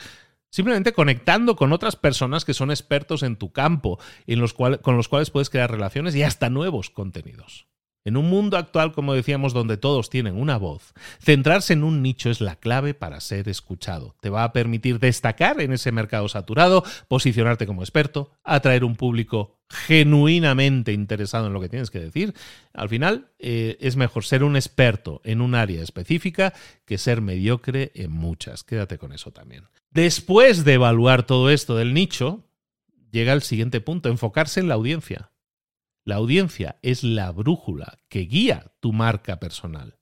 Simplemente 0.50 0.92
conectando 0.92 1.56
con 1.56 1.72
otras 1.72 1.96
personas 1.96 2.44
que 2.44 2.52
son 2.52 2.70
expertos 2.70 3.22
en 3.22 3.36
tu 3.36 3.52
campo, 3.52 3.98
en 4.26 4.40
los 4.40 4.52
con 4.52 4.96
los 4.96 5.08
cuales 5.08 5.30
puedes 5.30 5.48
crear 5.48 5.70
relaciones 5.70 6.14
y 6.14 6.22
hasta 6.22 6.50
nuevos 6.50 6.90
contenidos. 6.90 7.71
En 8.04 8.16
un 8.16 8.28
mundo 8.28 8.56
actual, 8.56 8.92
como 8.92 9.14
decíamos, 9.14 9.52
donde 9.52 9.76
todos 9.76 10.10
tienen 10.10 10.36
una 10.36 10.56
voz, 10.56 10.92
centrarse 11.20 11.72
en 11.72 11.84
un 11.84 12.02
nicho 12.02 12.30
es 12.30 12.40
la 12.40 12.56
clave 12.56 12.94
para 12.94 13.20
ser 13.20 13.48
escuchado. 13.48 14.16
Te 14.20 14.28
va 14.28 14.42
a 14.42 14.52
permitir 14.52 14.98
destacar 14.98 15.60
en 15.60 15.72
ese 15.72 15.92
mercado 15.92 16.28
saturado, 16.28 16.82
posicionarte 17.06 17.66
como 17.66 17.82
experto, 17.82 18.32
atraer 18.42 18.84
un 18.84 18.96
público 18.96 19.60
genuinamente 19.72 20.92
interesado 20.92 21.46
en 21.46 21.52
lo 21.52 21.60
que 21.60 21.68
tienes 21.68 21.90
que 21.90 22.00
decir. 22.00 22.34
Al 22.74 22.88
final, 22.88 23.28
eh, 23.38 23.78
es 23.80 23.96
mejor 23.96 24.24
ser 24.24 24.42
un 24.42 24.56
experto 24.56 25.20
en 25.24 25.40
un 25.40 25.54
área 25.54 25.82
específica 25.82 26.52
que 26.84 26.98
ser 26.98 27.20
mediocre 27.20 27.92
en 27.94 28.10
muchas. 28.12 28.64
Quédate 28.64 28.98
con 28.98 29.12
eso 29.12 29.30
también. 29.30 29.64
Después 29.90 30.64
de 30.64 30.74
evaluar 30.74 31.24
todo 31.24 31.50
esto 31.50 31.76
del 31.76 31.94
nicho, 31.94 32.44
llega 33.10 33.32
el 33.32 33.42
siguiente 33.42 33.80
punto, 33.80 34.08
enfocarse 34.08 34.60
en 34.60 34.68
la 34.68 34.74
audiencia. 34.74 35.31
La 36.04 36.16
audiencia 36.16 36.78
es 36.82 37.04
la 37.04 37.30
brújula 37.30 37.98
que 38.08 38.20
guía 38.20 38.72
tu 38.80 38.92
marca 38.92 39.38
personal. 39.38 39.98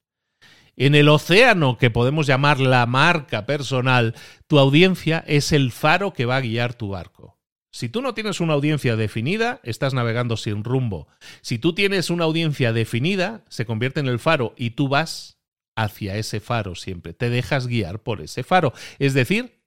En 0.77 0.95
el 0.95 1.11
océano 1.11 1.77
que 1.77 1.91
podemos 1.91 2.27
llamar 2.27 2.59
la 2.59 2.87
marca 2.87 3.45
personal, 3.45 4.15
tu 4.47 4.59
audiencia 4.59 5.23
es 5.27 5.53
el 5.53 5.73
faro 5.73 6.15
que 6.15 6.25
va 6.25 6.37
a 6.37 6.41
guiar 6.41 6.73
tu 6.73 6.89
barco. 6.89 7.39
Si 7.73 7.89
tú 7.89 8.01
no 8.01 8.15
tienes 8.15 8.41
una 8.41 8.55
audiencia 8.55 8.97
definida, 8.97 9.61
estás 9.63 9.95
navegando 9.95 10.37
sin 10.37 10.65
rumbo. 10.65 11.07
Si 11.43 11.59
tú 11.59 11.75
tienes 11.75 12.09
una 12.09 12.25
audiencia 12.25 12.73
definida, 12.73 13.45
se 13.49 13.67
convierte 13.67 14.01
en 14.01 14.09
el 14.09 14.19
faro 14.19 14.55
y 14.57 14.71
tú 14.71 14.89
vas 14.89 15.39
hacia 15.77 16.17
ese 16.17 16.41
faro 16.41 16.75
siempre. 16.75 17.13
Te 17.13 17.31
dejas 17.31 17.67
guiar 17.67 18.03
por 18.03 18.23
ese 18.23 18.43
faro. 18.43 18.73
Es 18.99 19.15
decir, 19.15 19.60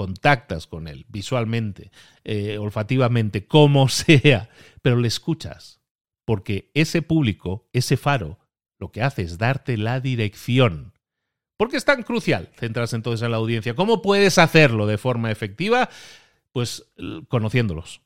contactas 0.00 0.66
con 0.66 0.88
él 0.88 1.04
visualmente, 1.10 1.90
eh, 2.24 2.56
olfativamente, 2.56 3.46
como 3.46 3.86
sea, 3.90 4.48
pero 4.80 4.96
le 4.96 5.08
escuchas, 5.08 5.82
porque 6.24 6.70
ese 6.72 7.02
público, 7.02 7.68
ese 7.74 7.98
faro, 7.98 8.38
lo 8.78 8.92
que 8.92 9.02
hace 9.02 9.20
es 9.20 9.36
darte 9.36 9.76
la 9.76 10.00
dirección. 10.00 10.94
¿Por 11.58 11.68
qué 11.68 11.76
es 11.76 11.84
tan 11.84 12.02
crucial 12.02 12.48
centrarse 12.56 12.96
entonces 12.96 13.22
en 13.22 13.32
la 13.32 13.36
audiencia? 13.36 13.74
¿Cómo 13.74 14.00
puedes 14.00 14.38
hacerlo 14.38 14.86
de 14.86 14.96
forma 14.96 15.30
efectiva? 15.30 15.90
Pues 16.50 16.90
conociéndolos. 17.28 18.00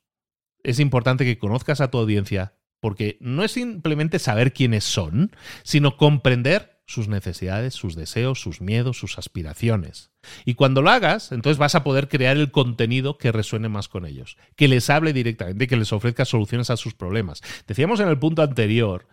Es 0.65 0.81
importante 0.81 1.25
que 1.25 1.39
conozcas 1.39 1.81
a 1.81 1.93
tu 1.93 1.99
audiencia 1.99 2.57
porque 2.81 3.19
no 3.21 3.45
es 3.45 3.53
simplemente 3.53 4.19
saber 4.19 4.53
quiénes 4.53 4.83
son, 4.83 5.31
sino 5.63 5.97
comprender 5.97 6.74
sus 6.87 7.09
necesidades, 7.09 7.75
sus 7.75 7.97
deseos, 7.97 8.41
sus 8.41 8.61
miedos, 8.61 8.99
sus 8.99 9.19
aspiraciones. 9.19 10.11
Y 10.45 10.55
cuando 10.55 10.83
lo 10.83 10.91
hagas, 10.91 11.33
entonces 11.33 11.59
vas 11.59 11.75
a 11.75 11.85
poder 11.85 12.09
crear 12.09 12.37
el 12.37 12.51
contenido 12.51 13.19
que 13.19 13.33
resuene 13.33 13.69
más 13.69 13.89
con 13.89 14.07
ellos, 14.07 14.37
que 14.57 14.69
les 14.69 14.91
hable 14.91 15.13
directamente, 15.13 15.67
que 15.67 15.77
les 15.77 15.93
ofrezca 15.93 16.25
soluciones 16.25 16.71
a 16.71 16.77
sus 16.77 16.95
problemas. 16.95 17.41
Decíamos 17.67 18.01
en 18.01 18.09
el 18.09 18.19
punto 18.19 18.43
anterior 18.43 19.07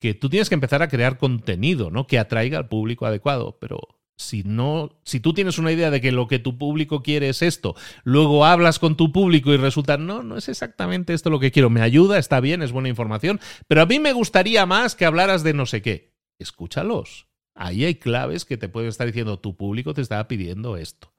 que 0.00 0.14
tú 0.14 0.28
tienes 0.28 0.48
que 0.48 0.54
empezar 0.54 0.82
a 0.82 0.88
crear 0.88 1.16
contenido, 1.16 1.90
¿no? 1.90 2.06
Que 2.06 2.18
atraiga 2.18 2.58
al 2.58 2.68
público 2.68 3.06
adecuado, 3.06 3.58
pero 3.60 3.80
si 4.18 4.42
no, 4.44 4.98
si 5.04 5.20
tú 5.20 5.32
tienes 5.32 5.58
una 5.58 5.72
idea 5.72 5.90
de 5.90 6.00
que 6.00 6.12
lo 6.12 6.26
que 6.26 6.38
tu 6.38 6.58
público 6.58 7.02
quiere 7.02 7.30
es 7.30 7.42
esto, 7.42 7.76
luego 8.04 8.44
hablas 8.44 8.78
con 8.78 8.96
tu 8.96 9.12
público 9.12 9.52
y 9.52 9.56
resulta, 9.56 9.96
no, 9.96 10.22
no 10.22 10.36
es 10.36 10.48
exactamente 10.48 11.14
esto 11.14 11.30
lo 11.30 11.40
que 11.40 11.50
quiero, 11.50 11.70
me 11.70 11.82
ayuda, 11.82 12.18
está 12.18 12.40
bien, 12.40 12.62
es 12.62 12.72
buena 12.72 12.88
información, 12.88 13.40
pero 13.68 13.82
a 13.82 13.86
mí 13.86 13.98
me 13.98 14.12
gustaría 14.12 14.64
más 14.66 14.94
que 14.94 15.06
hablaras 15.06 15.42
de 15.42 15.54
no 15.54 15.66
sé 15.66 15.82
qué 15.82 16.15
escúchalos. 16.38 17.26
Ahí 17.54 17.84
hay 17.84 17.94
claves 17.94 18.44
que 18.44 18.56
te 18.56 18.68
pueden 18.68 18.88
estar 18.88 19.06
diciendo, 19.06 19.38
tu 19.38 19.56
público 19.56 19.94
te 19.94 20.02
está 20.02 20.26
pidiendo 20.28 20.76
esto. 20.76 21.12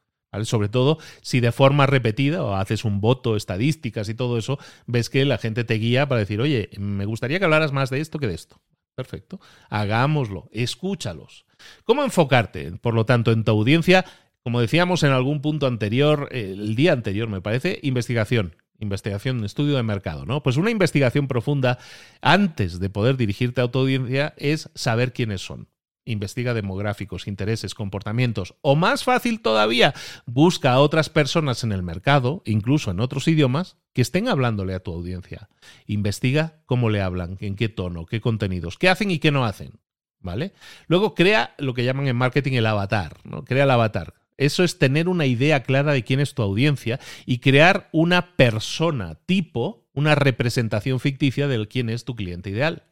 Sobre 0.43 0.69
todo 0.69 0.99
si 1.21 1.39
de 1.39 1.51
forma 1.51 1.87
repetida 1.87 2.43
o 2.43 2.55
haces 2.55 2.85
un 2.85 3.01
voto, 3.01 3.35
estadísticas 3.35 4.07
y 4.09 4.13
todo 4.13 4.37
eso, 4.37 4.59
ves 4.85 5.09
que 5.09 5.25
la 5.25 5.37
gente 5.37 5.63
te 5.63 5.75
guía 5.75 6.07
para 6.07 6.19
decir, 6.19 6.41
oye, 6.41 6.69
me 6.77 7.05
gustaría 7.05 7.39
que 7.39 7.45
hablaras 7.45 7.71
más 7.71 7.89
de 7.89 8.01
esto 8.01 8.19
que 8.19 8.27
de 8.27 8.35
esto. 8.35 8.61
Perfecto. 8.93 9.39
Hagámoslo, 9.69 10.49
escúchalos. 10.51 11.45
¿Cómo 11.83 12.03
enfocarte, 12.03 12.71
por 12.73 12.93
lo 12.93 13.05
tanto, 13.05 13.31
en 13.31 13.43
tu 13.43 13.51
audiencia? 13.51 14.05
Como 14.43 14.61
decíamos 14.61 15.03
en 15.03 15.11
algún 15.11 15.41
punto 15.41 15.65
anterior, 15.65 16.29
el 16.31 16.75
día 16.75 16.93
anterior 16.93 17.27
me 17.27 17.41
parece, 17.41 17.79
investigación 17.81 18.55
investigación, 18.79 19.43
estudio 19.43 19.75
de 19.75 19.83
mercado, 19.83 20.25
¿no? 20.25 20.43
Pues 20.43 20.57
una 20.57 20.71
investigación 20.71 21.27
profunda 21.27 21.79
antes 22.21 22.79
de 22.79 22.89
poder 22.89 23.17
dirigirte 23.17 23.61
a 23.61 23.67
tu 23.67 23.79
audiencia 23.79 24.33
es 24.37 24.69
saber 24.75 25.13
quiénes 25.13 25.41
son. 25.41 25.67
Investiga 26.05 26.53
demográficos, 26.53 27.27
intereses, 27.27 27.75
comportamientos. 27.75 28.55
O 28.61 28.77
más 28.77 29.03
fácil 29.03 29.41
todavía, 29.41 29.93
busca 30.25 30.71
a 30.71 30.79
otras 30.79 31.09
personas 31.09 31.65
en 31.65 31.73
el 31.73 31.83
mercado, 31.83 32.43
incluso 32.45 32.91
en 32.91 33.01
otros 33.01 33.27
idiomas, 33.27 33.75
que 33.93 34.03
estén 34.03 34.29
hablándole 34.29 34.73
a 34.73 34.79
tu 34.79 34.93
audiencia. 34.93 35.49
Investiga 35.85 36.61
cómo 36.65 36.89
le 36.89 37.01
hablan, 37.01 37.37
en 37.41 37.55
qué 37.55 37.67
tono, 37.67 38.05
qué 38.05 38.21
contenidos, 38.21 38.77
qué 38.77 38.87
hacen 38.87 39.11
y 39.11 39.19
qué 39.19 39.31
no 39.31 39.45
hacen. 39.45 39.79
¿Vale? 40.19 40.53
Luego 40.87 41.13
crea 41.13 41.53
lo 41.57 41.73
que 41.73 41.83
llaman 41.83 42.07
en 42.07 42.15
marketing 42.15 42.53
el 42.53 42.65
avatar, 42.65 43.17
¿no? 43.23 43.45
Crea 43.45 43.65
el 43.65 43.71
avatar. 43.71 44.15
Eso 44.37 44.63
es 44.63 44.77
tener 44.77 45.09
una 45.09 45.25
idea 45.25 45.63
clara 45.63 45.93
de 45.93 46.03
quién 46.03 46.19
es 46.19 46.33
tu 46.33 46.41
audiencia 46.41 46.99
y 47.25 47.39
crear 47.39 47.89
una 47.91 48.35
persona 48.35 49.15
tipo, 49.25 49.87
una 49.93 50.15
representación 50.15 50.99
ficticia 50.99 51.47
de 51.47 51.67
quién 51.67 51.89
es 51.89 52.05
tu 52.05 52.15
cliente 52.15 52.49
ideal. 52.51 52.83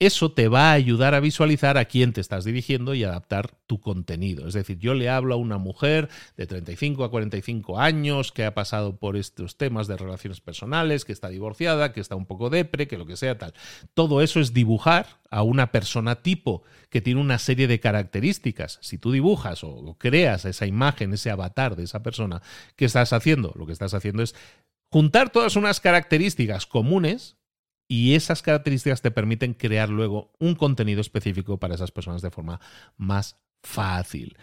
Eso 0.00 0.30
te 0.30 0.46
va 0.46 0.70
a 0.70 0.74
ayudar 0.74 1.14
a 1.16 1.20
visualizar 1.20 1.76
a 1.76 1.86
quién 1.86 2.12
te 2.12 2.20
estás 2.20 2.44
dirigiendo 2.44 2.94
y 2.94 3.02
adaptar 3.02 3.56
tu 3.66 3.80
contenido. 3.80 4.46
Es 4.46 4.54
decir, 4.54 4.78
yo 4.78 4.94
le 4.94 5.08
hablo 5.08 5.34
a 5.34 5.38
una 5.38 5.58
mujer 5.58 6.08
de 6.36 6.46
35 6.46 7.02
a 7.02 7.10
45 7.10 7.80
años 7.80 8.30
que 8.30 8.44
ha 8.44 8.54
pasado 8.54 8.96
por 8.96 9.16
estos 9.16 9.56
temas 9.56 9.88
de 9.88 9.96
relaciones 9.96 10.40
personales, 10.40 11.04
que 11.04 11.12
está 11.12 11.30
divorciada, 11.30 11.92
que 11.92 12.00
está 12.00 12.14
un 12.14 12.26
poco 12.26 12.48
depre, 12.48 12.86
que 12.86 12.96
lo 12.96 13.06
que 13.06 13.16
sea 13.16 13.38
tal. 13.38 13.54
Todo 13.94 14.22
eso 14.22 14.38
es 14.38 14.54
dibujar 14.54 15.20
a 15.30 15.42
una 15.42 15.72
persona 15.72 16.22
tipo 16.22 16.62
que 16.90 17.00
tiene 17.00 17.20
una 17.20 17.40
serie 17.40 17.66
de 17.66 17.80
características. 17.80 18.78
Si 18.80 18.98
tú 18.98 19.10
dibujas 19.10 19.64
o 19.64 19.96
creas 19.98 20.44
esa 20.44 20.66
imagen, 20.66 21.12
ese 21.12 21.30
avatar 21.30 21.74
de 21.74 21.82
esa 21.82 22.04
persona, 22.04 22.40
¿qué 22.76 22.84
estás 22.84 23.12
haciendo? 23.12 23.52
Lo 23.56 23.66
que 23.66 23.72
estás 23.72 23.94
haciendo 23.94 24.22
es 24.22 24.36
juntar 24.90 25.30
todas 25.30 25.56
unas 25.56 25.80
características 25.80 26.66
comunes 26.66 27.37
y 27.88 28.14
esas 28.14 28.42
características 28.42 29.00
te 29.00 29.10
permiten 29.10 29.54
crear 29.54 29.88
luego 29.88 30.32
un 30.38 30.54
contenido 30.54 31.00
específico 31.00 31.58
para 31.58 31.74
esas 31.74 31.90
personas 31.90 32.22
de 32.22 32.30
forma 32.30 32.60
más 32.98 33.40
fácil. 33.62 34.36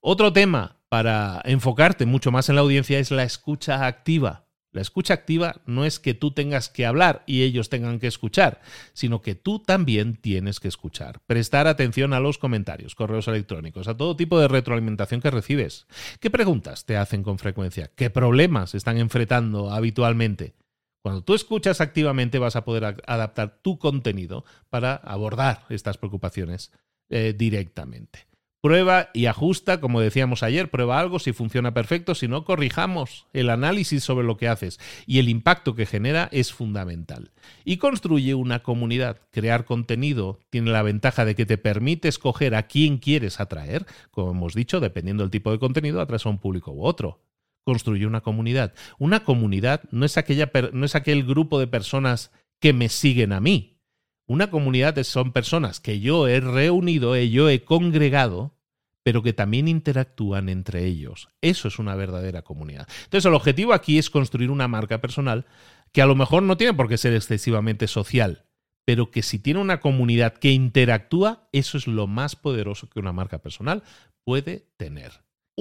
Otro 0.00 0.32
tema 0.32 0.76
para 0.90 1.40
enfocarte 1.44 2.04
mucho 2.04 2.30
más 2.30 2.48
en 2.48 2.56
la 2.56 2.60
audiencia 2.60 2.98
es 2.98 3.10
la 3.10 3.22
escucha 3.24 3.86
activa. 3.86 4.44
La 4.72 4.80
escucha 4.80 5.12
activa 5.12 5.60
no 5.66 5.84
es 5.84 6.00
que 6.00 6.14
tú 6.14 6.30
tengas 6.30 6.70
que 6.70 6.86
hablar 6.86 7.24
y 7.26 7.42
ellos 7.42 7.68
tengan 7.68 7.98
que 7.98 8.06
escuchar, 8.06 8.62
sino 8.94 9.20
que 9.20 9.34
tú 9.34 9.58
también 9.58 10.16
tienes 10.16 10.60
que 10.60 10.68
escuchar. 10.68 11.20
Prestar 11.26 11.66
atención 11.66 12.14
a 12.14 12.20
los 12.20 12.38
comentarios, 12.38 12.94
correos 12.94 13.28
electrónicos, 13.28 13.86
a 13.86 13.96
todo 13.96 14.16
tipo 14.16 14.40
de 14.40 14.48
retroalimentación 14.48 15.20
que 15.20 15.30
recibes. 15.30 15.86
¿Qué 16.20 16.30
preguntas 16.30 16.86
te 16.86 16.96
hacen 16.96 17.22
con 17.22 17.38
frecuencia? 17.38 17.90
¿Qué 17.94 18.08
problemas 18.08 18.74
están 18.74 18.96
enfrentando 18.96 19.70
habitualmente? 19.70 20.54
Cuando 21.02 21.22
tú 21.22 21.34
escuchas 21.34 21.80
activamente 21.80 22.38
vas 22.38 22.56
a 22.56 22.64
poder 22.64 23.02
adaptar 23.06 23.58
tu 23.60 23.78
contenido 23.78 24.44
para 24.70 24.94
abordar 24.94 25.66
estas 25.68 25.98
preocupaciones 25.98 26.72
eh, 27.10 27.34
directamente. 27.36 28.32
Prueba 28.62 29.10
y 29.12 29.26
ajusta, 29.26 29.80
como 29.80 30.00
decíamos 30.00 30.44
ayer, 30.44 30.70
prueba 30.70 31.00
algo, 31.00 31.18
si 31.18 31.32
funciona 31.32 31.74
perfecto, 31.74 32.14
si 32.14 32.28
no, 32.28 32.44
corrijamos. 32.44 33.26
El 33.32 33.50
análisis 33.50 34.04
sobre 34.04 34.24
lo 34.24 34.36
que 34.36 34.46
haces 34.46 34.78
y 35.04 35.18
el 35.18 35.28
impacto 35.28 35.74
que 35.74 35.84
genera 35.84 36.28
es 36.30 36.52
fundamental. 36.52 37.32
Y 37.64 37.78
construye 37.78 38.36
una 38.36 38.62
comunidad. 38.62 39.20
Crear 39.32 39.64
contenido 39.64 40.38
tiene 40.48 40.70
la 40.70 40.82
ventaja 40.82 41.24
de 41.24 41.34
que 41.34 41.44
te 41.44 41.58
permite 41.58 42.06
escoger 42.06 42.54
a 42.54 42.68
quién 42.68 42.98
quieres 42.98 43.40
atraer, 43.40 43.84
como 44.12 44.30
hemos 44.30 44.54
dicho, 44.54 44.78
dependiendo 44.78 45.24
del 45.24 45.32
tipo 45.32 45.50
de 45.50 45.58
contenido, 45.58 46.00
atraes 46.00 46.24
a 46.24 46.28
un 46.28 46.38
público 46.38 46.70
u 46.70 46.84
otro. 46.84 47.18
Construye 47.64 48.06
una 48.06 48.20
comunidad. 48.20 48.74
Una 48.98 49.24
comunidad 49.24 49.82
no 49.90 50.04
es, 50.04 50.16
aquella, 50.16 50.50
no 50.72 50.84
es 50.84 50.94
aquel 50.94 51.24
grupo 51.24 51.58
de 51.60 51.66
personas 51.66 52.32
que 52.60 52.72
me 52.72 52.88
siguen 52.88 53.32
a 53.32 53.40
mí, 53.40 53.72
una 54.26 54.50
comunidad 54.50 55.02
son 55.02 55.32
personas 55.32 55.80
que 55.80 56.00
yo 56.00 56.28
he 56.28 56.40
reunido, 56.40 57.14
eh, 57.16 57.28
yo 57.28 57.50
he 57.50 57.64
congregado, 57.64 58.56
pero 59.02 59.22
que 59.22 59.32
también 59.32 59.68
interactúan 59.68 60.48
entre 60.48 60.86
ellos. 60.86 61.28
Eso 61.40 61.68
es 61.68 61.78
una 61.78 61.96
verdadera 61.96 62.42
comunidad. 62.42 62.88
Entonces, 63.04 63.26
el 63.26 63.34
objetivo 63.34 63.72
aquí 63.72 63.98
es 63.98 64.10
construir 64.10 64.50
una 64.50 64.68
marca 64.68 65.00
personal 65.00 65.44
que 65.92 66.02
a 66.02 66.06
lo 66.06 66.14
mejor 66.14 66.44
no 66.44 66.56
tiene 66.56 66.72
por 66.72 66.88
qué 66.88 66.96
ser 66.96 67.14
excesivamente 67.14 67.88
social, 67.88 68.46
pero 68.86 69.10
que 69.10 69.22
si 69.22 69.38
tiene 69.38 69.60
una 69.60 69.80
comunidad 69.80 70.34
que 70.34 70.52
interactúa, 70.52 71.48
eso 71.52 71.76
es 71.76 71.86
lo 71.86 72.06
más 72.06 72.36
poderoso 72.36 72.88
que 72.88 73.00
una 73.00 73.12
marca 73.12 73.38
personal 73.38 73.82
puede 74.24 74.68
tener. 74.76 75.12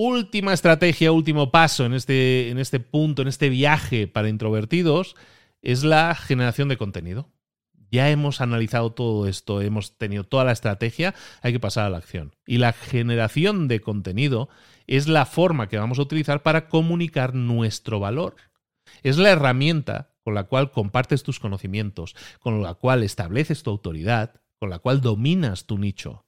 Última 0.03 0.51
estrategia, 0.51 1.11
último 1.11 1.51
paso 1.51 1.85
en 1.85 1.93
este, 1.93 2.49
en 2.49 2.57
este 2.57 2.79
punto, 2.79 3.21
en 3.21 3.27
este 3.27 3.49
viaje 3.49 4.07
para 4.07 4.29
introvertidos, 4.29 5.15
es 5.61 5.83
la 5.83 6.15
generación 6.15 6.69
de 6.69 6.77
contenido. 6.77 7.29
Ya 7.91 8.09
hemos 8.09 8.41
analizado 8.41 8.93
todo 8.93 9.27
esto, 9.27 9.61
hemos 9.61 9.99
tenido 9.99 10.23
toda 10.23 10.43
la 10.43 10.53
estrategia, 10.53 11.13
hay 11.43 11.53
que 11.53 11.59
pasar 11.59 11.85
a 11.85 11.91
la 11.91 11.99
acción. 11.99 12.33
Y 12.47 12.57
la 12.57 12.73
generación 12.73 13.67
de 13.67 13.79
contenido 13.79 14.49
es 14.87 15.07
la 15.07 15.27
forma 15.27 15.69
que 15.69 15.77
vamos 15.77 15.99
a 15.99 16.01
utilizar 16.01 16.41
para 16.41 16.67
comunicar 16.67 17.35
nuestro 17.35 17.99
valor. 17.99 18.37
Es 19.03 19.19
la 19.19 19.29
herramienta 19.29 20.15
con 20.23 20.33
la 20.33 20.45
cual 20.45 20.71
compartes 20.71 21.21
tus 21.21 21.39
conocimientos, 21.39 22.15
con 22.39 22.63
la 22.63 22.73
cual 22.73 23.03
estableces 23.03 23.61
tu 23.61 23.69
autoridad, 23.69 24.41
con 24.57 24.71
la 24.71 24.79
cual 24.79 24.99
dominas 24.99 25.67
tu 25.67 25.77
nicho. 25.77 26.25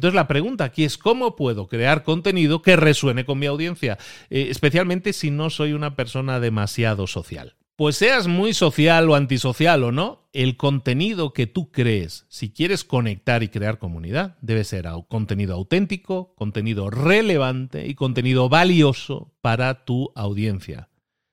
Entonces 0.00 0.14
la 0.14 0.28
pregunta 0.28 0.64
aquí 0.64 0.84
es 0.84 0.96
cómo 0.96 1.36
puedo 1.36 1.68
crear 1.68 2.04
contenido 2.04 2.62
que 2.62 2.74
resuene 2.74 3.26
con 3.26 3.38
mi 3.38 3.44
audiencia, 3.44 3.98
eh, 4.30 4.46
especialmente 4.48 5.12
si 5.12 5.30
no 5.30 5.50
soy 5.50 5.74
una 5.74 5.94
persona 5.94 6.40
demasiado 6.40 7.06
social. 7.06 7.56
Pues 7.76 7.96
seas 7.96 8.26
muy 8.26 8.54
social 8.54 9.10
o 9.10 9.14
antisocial 9.14 9.84
o 9.84 9.92
no, 9.92 10.26
el 10.32 10.56
contenido 10.56 11.34
que 11.34 11.46
tú 11.46 11.70
crees, 11.70 12.24
si 12.30 12.50
quieres 12.50 12.82
conectar 12.82 13.42
y 13.42 13.48
crear 13.48 13.78
comunidad, 13.78 14.38
debe 14.40 14.64
ser 14.64 14.88
contenido 15.08 15.54
auténtico, 15.54 16.34
contenido 16.34 16.88
relevante 16.88 17.86
y 17.86 17.94
contenido 17.94 18.48
valioso 18.48 19.34
para 19.42 19.84
tu 19.84 20.12
audiencia. 20.14 20.88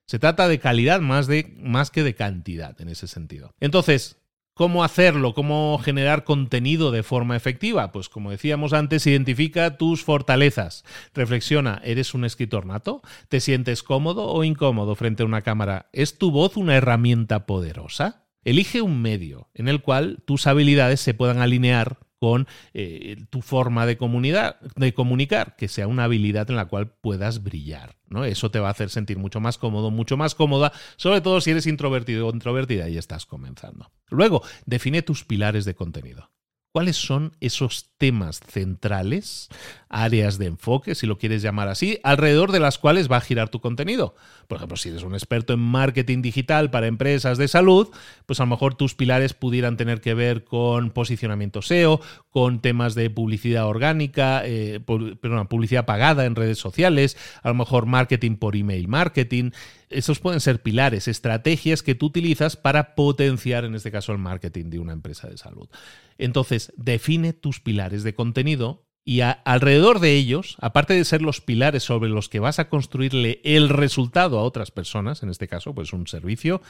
Se 0.08 0.20
trata 0.20 0.50
de 0.50 0.60
calidad 0.60 1.00
más, 1.00 1.28
de, 1.28 1.56
más 1.58 1.90
que 1.90 2.04
de 2.04 2.16
cantidad 2.16 2.76
en 2.82 2.90
ese 2.90 3.08
sentido. 3.08 3.54
Entonces, 3.62 4.18
¿Cómo 4.58 4.84
hacerlo? 4.84 5.36
¿Cómo 5.36 5.80
generar 5.84 6.24
contenido 6.24 6.90
de 6.90 7.04
forma 7.04 7.36
efectiva? 7.36 7.92
Pues 7.92 8.10
como 8.10 8.32
decíamos 8.32 8.74
antes, 8.74 9.06
identifica 9.06 9.78
tus 9.78 10.04
fortalezas. 10.04 10.84
Reflexiona, 11.14 11.80
¿eres 11.84 12.16
un 12.16 12.26
escritor 12.26 12.66
nato? 12.66 13.04
¿Te 13.30 13.40
sientes 13.40 13.84
cómodo 13.84 14.26
o 14.26 14.44
incómodo 14.44 14.96
frente 14.96 15.22
a 15.22 15.28
una 15.28 15.44
cámara? 15.44 15.90
¿Es 15.94 16.18
tu 16.18 16.32
voz 16.32 16.58
una 16.58 16.76
herramienta 16.76 17.46
poderosa? 17.46 18.26
Elige 18.44 18.82
un 18.82 19.00
medio 19.00 19.52
en 19.54 19.68
el 19.68 19.84
cual 19.84 20.24
tus 20.26 20.48
habilidades 20.48 21.02
se 21.02 21.14
puedan 21.14 21.38
alinear 21.38 22.00
con 22.20 22.48
eh, 22.74 23.18
tu 23.30 23.42
forma 23.42 23.86
de, 23.86 23.98
comunidad, 23.98 24.60
de 24.76 24.94
comunicar, 24.94 25.56
que 25.56 25.68
sea 25.68 25.88
una 25.88 26.06
habilidad 26.06 26.50
en 26.50 26.56
la 26.56 26.66
cual 26.66 26.90
puedas 26.90 27.44
brillar. 27.44 27.96
¿no? 28.10 28.26
Eso 28.26 28.52
te 28.52 28.60
va 28.60 28.70
a 28.70 28.72
hacer 28.72 28.90
sentir 28.90 29.18
mucho 29.18 29.40
más 29.40 29.58
cómodo, 29.58 29.92
mucho 29.92 30.18
más 30.18 30.36
cómoda, 30.36 30.72
sobre 30.96 31.22
todo 31.22 31.42
si 31.42 31.52
eres 31.52 31.68
introvertido 31.68 32.28
o 32.28 32.34
introvertida 32.34 32.90
y 32.90 32.98
estás 32.98 33.26
comenzando. 33.26 33.92
Luego, 34.10 34.42
define 34.66 35.02
tus 35.02 35.24
pilares 35.24 35.66
de 35.66 35.76
contenido. 35.76 36.32
¿Cuáles 36.78 36.98
son 36.98 37.34
esos 37.40 37.88
temas 37.98 38.40
centrales, 38.48 39.50
áreas 39.90 40.38
de 40.38 40.46
enfoque, 40.46 40.94
si 40.94 41.08
lo 41.08 41.18
quieres 41.18 41.42
llamar 41.42 41.70
así, 41.70 41.98
alrededor 42.04 42.52
de 42.52 42.60
las 42.60 42.78
cuales 42.78 43.12
va 43.12 43.18
a 43.18 43.22
girar 43.22 43.50
tu 43.50 43.62
contenido? 43.62 44.14
Por 44.48 44.58
ejemplo, 44.58 44.78
si 44.78 44.90
eres 44.90 45.02
un 45.02 45.16
experto 45.16 45.54
en 45.54 45.60
marketing 45.60 46.22
digital 46.22 46.70
para 46.70 46.86
empresas 46.86 47.40
de 47.40 47.48
salud, 47.48 47.90
pues 48.28 48.40
a 48.40 48.44
lo 48.44 48.52
mejor 48.52 48.76
tus 48.76 48.94
pilares 48.94 49.34
pudieran 49.34 49.76
tener 49.76 50.02
que 50.02 50.14
ver 50.14 50.44
con 50.44 50.92
posicionamiento 50.92 51.64
SEO, 51.64 52.00
con 52.30 52.62
temas 52.62 52.94
de 52.94 53.10
publicidad 53.10 53.66
orgánica, 53.66 54.44
eh, 54.46 54.80
perdón, 54.80 55.48
publicidad 55.48 55.86
pagada 55.86 56.26
en 56.26 56.36
redes 56.36 56.60
sociales, 56.60 57.18
a 57.42 57.48
lo 57.48 57.56
mejor 57.56 57.88
marketing 57.88 58.36
por 58.36 58.56
email 58.56 58.88
marketing. 58.88 59.50
Esos 59.90 60.20
pueden 60.20 60.42
ser 60.42 60.62
pilares, 60.62 61.08
estrategias 61.08 61.82
que 61.82 61.96
tú 61.96 62.06
utilizas 62.06 62.56
para 62.56 62.94
potenciar, 62.94 63.66
en 63.66 63.74
este 63.74 63.90
caso, 63.90 64.12
el 64.12 64.20
marketing 64.20 64.70
de 64.70 64.78
una 64.78 64.94
empresa 64.94 65.28
de 65.28 65.38
salud. 65.38 65.70
Entonces, 66.18 66.74
define 66.78 67.34
tus 67.34 67.60
pilares 67.60 68.04
de 68.04 68.14
contenido 68.14 68.88
y 69.10 69.22
alrededor 69.22 70.02
de 70.02 70.18
ellos, 70.18 70.58
aparte 70.60 70.94
de 70.94 71.06
ser 71.06 71.22
los 71.22 71.40
pilares 71.40 71.82
sobre 71.84 72.10
los 72.10 72.28
que 72.28 72.42
vas 72.42 72.60
a 72.60 72.68
construirle 72.68 73.40
el 73.46 73.70
resultado 73.70 74.38
a 74.38 74.44
otras 74.44 74.70
personas, 74.70 75.24
en 75.24 75.30
este 75.30 75.48
caso, 75.48 75.74
pues 75.74 75.94
un 75.94 76.08
servicio, 76.08 76.62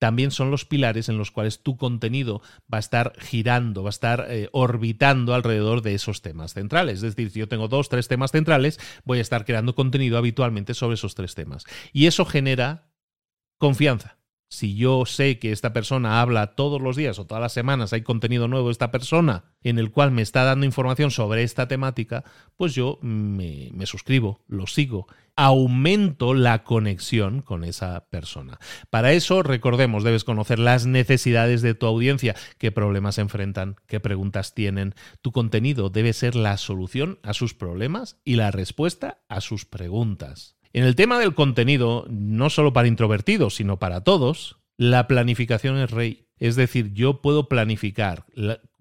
también 0.00 0.32
son 0.32 0.50
los 0.50 0.64
pilares 0.64 1.08
en 1.08 1.18
los 1.18 1.30
cuales 1.30 1.62
tu 1.62 1.76
contenido 1.76 2.42
va 2.62 2.78
a 2.78 2.80
estar 2.80 3.12
girando, 3.20 3.84
va 3.84 3.90
a 3.90 3.96
estar 3.96 4.26
eh, 4.28 4.48
orbitando 4.50 5.34
alrededor 5.34 5.82
de 5.82 5.94
esos 5.94 6.20
temas 6.20 6.54
centrales. 6.54 6.96
Es 6.96 7.14
decir, 7.14 7.30
si 7.30 7.38
yo 7.38 7.46
tengo 7.46 7.68
dos, 7.68 7.88
tres 7.88 8.08
temas 8.08 8.32
centrales, 8.32 8.80
voy 9.04 9.18
a 9.18 9.22
estar 9.22 9.44
creando 9.44 9.76
contenido 9.76 10.18
habitualmente 10.18 10.74
sobre 10.74 10.94
esos 10.94 11.14
tres 11.14 11.36
temas. 11.36 11.64
Y 11.92 12.06
eso 12.06 12.24
genera 12.24 12.90
confianza 13.56 14.18
si 14.54 14.76
yo 14.76 15.04
sé 15.04 15.38
que 15.38 15.52
esta 15.52 15.72
persona 15.72 16.20
habla 16.20 16.54
todos 16.54 16.80
los 16.80 16.96
días 16.96 17.18
o 17.18 17.26
todas 17.26 17.42
las 17.42 17.52
semanas, 17.52 17.92
hay 17.92 18.02
contenido 18.02 18.48
nuevo 18.48 18.68
de 18.68 18.72
esta 18.72 18.90
persona 18.90 19.44
en 19.62 19.78
el 19.78 19.90
cual 19.90 20.10
me 20.10 20.22
está 20.22 20.44
dando 20.44 20.64
información 20.64 21.10
sobre 21.10 21.42
esta 21.42 21.66
temática, 21.66 22.24
pues 22.56 22.74
yo 22.74 22.98
me, 23.02 23.70
me, 23.72 23.86
suscribo, 23.86 24.40
lo 24.46 24.66
sigo, 24.66 25.06
aumento 25.36 26.34
la 26.34 26.62
conexión 26.62 27.42
con 27.42 27.64
esa 27.64 28.06
persona. 28.10 28.58
Para 28.90 29.12
eso, 29.12 29.42
recordemos, 29.42 30.04
debes 30.04 30.22
conocer 30.22 30.58
las 30.58 30.86
necesidades 30.86 31.60
de 31.60 31.74
tu 31.74 31.86
audiencia, 31.86 32.36
qué 32.58 32.70
problemas 32.70 33.18
enfrentan, 33.18 33.76
qué 33.86 34.00
preguntas 34.00 34.54
tienen. 34.54 34.94
Tu 35.20 35.32
contenido 35.32 35.90
debe 35.90 36.12
ser 36.12 36.36
la 36.36 36.56
solución 36.58 37.18
a 37.22 37.34
sus 37.34 37.54
problemas 37.54 38.20
y 38.24 38.36
la 38.36 38.50
respuesta 38.50 39.18
a 39.28 39.40
sus 39.40 39.64
preguntas. 39.64 40.56
En 40.74 40.82
el 40.82 40.96
tema 40.96 41.20
del 41.20 41.34
contenido, 41.34 42.04
no 42.10 42.50
solo 42.50 42.72
para 42.72 42.88
introvertidos, 42.88 43.54
sino 43.54 43.78
para 43.78 44.02
todos, 44.02 44.58
la 44.76 45.06
planificación 45.06 45.78
es 45.78 45.92
rey. 45.92 46.26
Es 46.36 46.56
decir, 46.56 46.92
yo 46.92 47.22
puedo 47.22 47.48
planificar. 47.48 48.26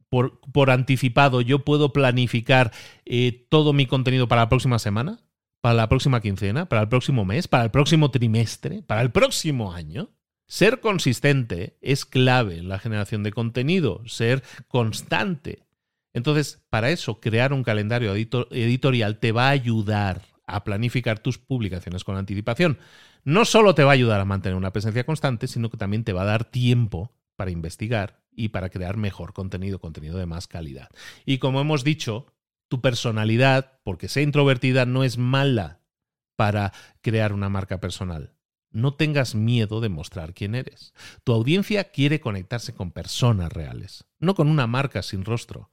por, 0.10 0.72
anticipado, 0.72 1.42
yo 1.42 1.60
puedo 1.60 1.94
planificar 1.94 2.72
eh, 3.06 3.46
todo 3.48 3.74
mi 3.74 3.86
contenido 3.86 4.28
para 4.28 4.42
la 4.42 4.50
próxima 4.50 4.80
semana, 4.80 5.20
para 5.62 5.76
la 5.76 5.88
próxima 5.88 6.20
quincena, 6.20 6.68
para 6.68 6.82
el 6.82 6.90
próximo 6.90 7.26
mes, 7.26 7.48
para 7.48 7.66
el 7.66 7.70
próximo 7.72 8.10
trimestre, 8.10 8.82
para 8.82 9.02
el 9.02 9.12
próximo 9.12 9.72
año. 9.72 10.10
Ser 10.48 10.80
consistente 10.80 11.78
es 11.80 12.06
clave 12.06 12.58
en 12.58 12.70
la 12.70 12.80
generación 12.80 13.22
de 13.22 13.32
contenido, 13.32 14.02
ser 14.08 14.42
constante. 14.68 15.68
Entonces, 16.12 16.60
para 16.72 16.90
eso, 16.90 17.20
crear 17.20 17.54
un 17.54 17.64
calendario 17.64 18.16
editorial 18.16 19.20
te 19.20 19.32
va 19.32 19.50
a 19.50 19.52
ayudar 19.52 20.33
a 20.46 20.64
planificar 20.64 21.20
tus 21.20 21.38
publicaciones 21.38 22.04
con 22.04 22.18
anticipación. 22.18 22.78
No 23.24 23.46
solo 23.46 23.76
te 23.76 23.84
va 23.84 23.92
a 23.92 23.94
ayudar 23.94 24.20
a 24.20 24.26
mantener 24.26 24.56
una 24.56 24.74
presencia 24.74 25.06
constante, 25.06 25.48
sino 25.48 25.70
que 25.70 25.78
también 25.78 26.04
te 26.04 26.14
va 26.14 26.24
a 26.24 26.26
dar 26.26 26.46
tiempo 26.46 27.12
para 27.36 27.52
investigar 27.52 28.24
y 28.36 28.50
para 28.50 28.70
crear 28.70 28.98
mejor 28.98 29.34
contenido, 29.34 29.80
contenido 29.80 30.18
de 30.18 30.26
más 30.26 30.48
calidad. 30.48 30.90
Y 31.26 31.38
como 31.38 31.62
hemos 31.62 31.84
dicho, 31.84 32.28
tu 32.68 32.82
personalidad, 32.82 33.80
porque 33.84 34.08
sea 34.08 34.24
introvertida, 34.24 34.86
no 34.86 35.04
es 35.04 35.18
mala 35.18 35.82
para 36.36 36.74
crear 37.02 37.34
una 37.34 37.50
marca 37.50 37.80
personal. 37.80 38.34
No 38.72 38.96
tengas 38.96 39.36
miedo 39.36 39.82
de 39.82 39.90
mostrar 39.90 40.34
quién 40.34 40.56
eres. 40.56 40.94
Tu 41.24 41.32
audiencia 41.32 41.92
quiere 41.92 42.20
conectarse 42.20 42.74
con 42.74 42.92
personas 42.92 43.54
reales, 43.54 44.06
no 44.20 44.34
con 44.34 44.48
una 44.48 44.66
marca 44.66 45.04
sin 45.04 45.26
rostro. 45.26 45.70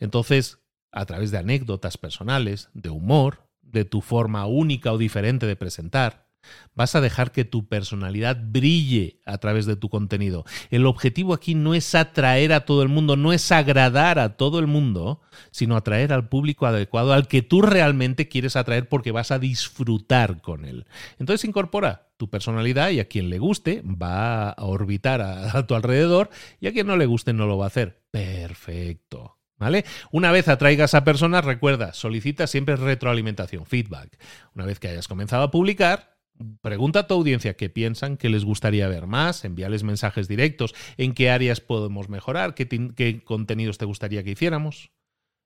Entonces, 0.00 0.58
a 0.90 1.06
través 1.06 1.30
de 1.30 1.38
anécdotas 1.38 1.96
personales, 1.96 2.68
de 2.74 2.90
humor, 2.90 3.48
de 3.72 3.84
tu 3.84 4.00
forma 4.00 4.46
única 4.46 4.92
o 4.92 4.98
diferente 4.98 5.46
de 5.46 5.56
presentar, 5.56 6.30
Vas 6.74 6.94
a 6.94 7.00
dejar 7.00 7.32
que 7.32 7.44
tu 7.44 7.68
personalidad 7.68 8.38
brille 8.42 9.20
a 9.26 9.38
través 9.38 9.66
de 9.66 9.76
tu 9.76 9.88
contenido. 9.88 10.44
El 10.70 10.86
objetivo 10.86 11.34
aquí 11.34 11.54
no 11.54 11.74
es 11.74 11.94
atraer 11.94 12.52
a 12.52 12.64
todo 12.64 12.82
el 12.82 12.88
mundo, 12.88 13.16
no 13.16 13.32
es 13.32 13.52
agradar 13.52 14.18
a 14.18 14.36
todo 14.36 14.58
el 14.58 14.66
mundo, 14.66 15.20
sino 15.50 15.76
atraer 15.76 16.12
al 16.12 16.28
público 16.28 16.66
adecuado 16.66 17.12
al 17.12 17.28
que 17.28 17.42
tú 17.42 17.60
realmente 17.60 18.28
quieres 18.28 18.56
atraer 18.56 18.88
porque 18.88 19.12
vas 19.12 19.30
a 19.30 19.38
disfrutar 19.38 20.40
con 20.40 20.64
él. 20.64 20.86
Entonces 21.18 21.46
incorpora 21.46 22.08
tu 22.16 22.30
personalidad 22.30 22.90
y 22.90 23.00
a 23.00 23.08
quien 23.08 23.30
le 23.30 23.38
guste 23.38 23.82
va 23.82 24.50
a 24.50 24.64
orbitar 24.64 25.20
a, 25.20 25.66
tu 25.66 25.74
alrededor 25.74 26.30
y 26.60 26.66
a 26.66 26.72
quien 26.72 26.86
no 26.86 26.96
le 26.96 27.06
guste 27.06 27.32
no 27.32 27.46
lo 27.46 27.58
va 27.58 27.64
a 27.64 27.68
hacer. 27.68 28.02
Perfecto. 28.10 29.39
¿Vale? 29.60 29.84
Una 30.10 30.32
vez 30.32 30.48
atraigas 30.48 30.94
a 30.94 31.04
personas, 31.04 31.44
recuerda, 31.44 31.92
solicita 31.92 32.46
siempre 32.46 32.76
retroalimentación, 32.76 33.66
feedback. 33.66 34.18
Una 34.54 34.64
vez 34.64 34.80
que 34.80 34.88
hayas 34.88 35.06
comenzado 35.06 35.44
a 35.44 35.50
publicar, 35.50 36.16
Pregunta 36.62 37.00
a 37.00 37.06
tu 37.06 37.12
audiencia 37.12 37.54
qué 37.54 37.68
piensan, 37.68 38.16
qué 38.16 38.30
les 38.30 38.46
gustaría 38.46 38.88
ver 38.88 39.06
más, 39.06 39.44
envíales 39.44 39.82
mensajes 39.82 40.26
directos, 40.26 40.74
en 40.96 41.12
qué 41.12 41.28
áreas 41.28 41.60
podemos 41.60 42.08
mejorar, 42.08 42.54
qué, 42.54 42.66
qué, 42.96 43.22
contenidos 43.22 43.76
te 43.76 43.84
gustaría 43.84 44.24
que 44.24 44.30
hiciéramos. 44.30 44.90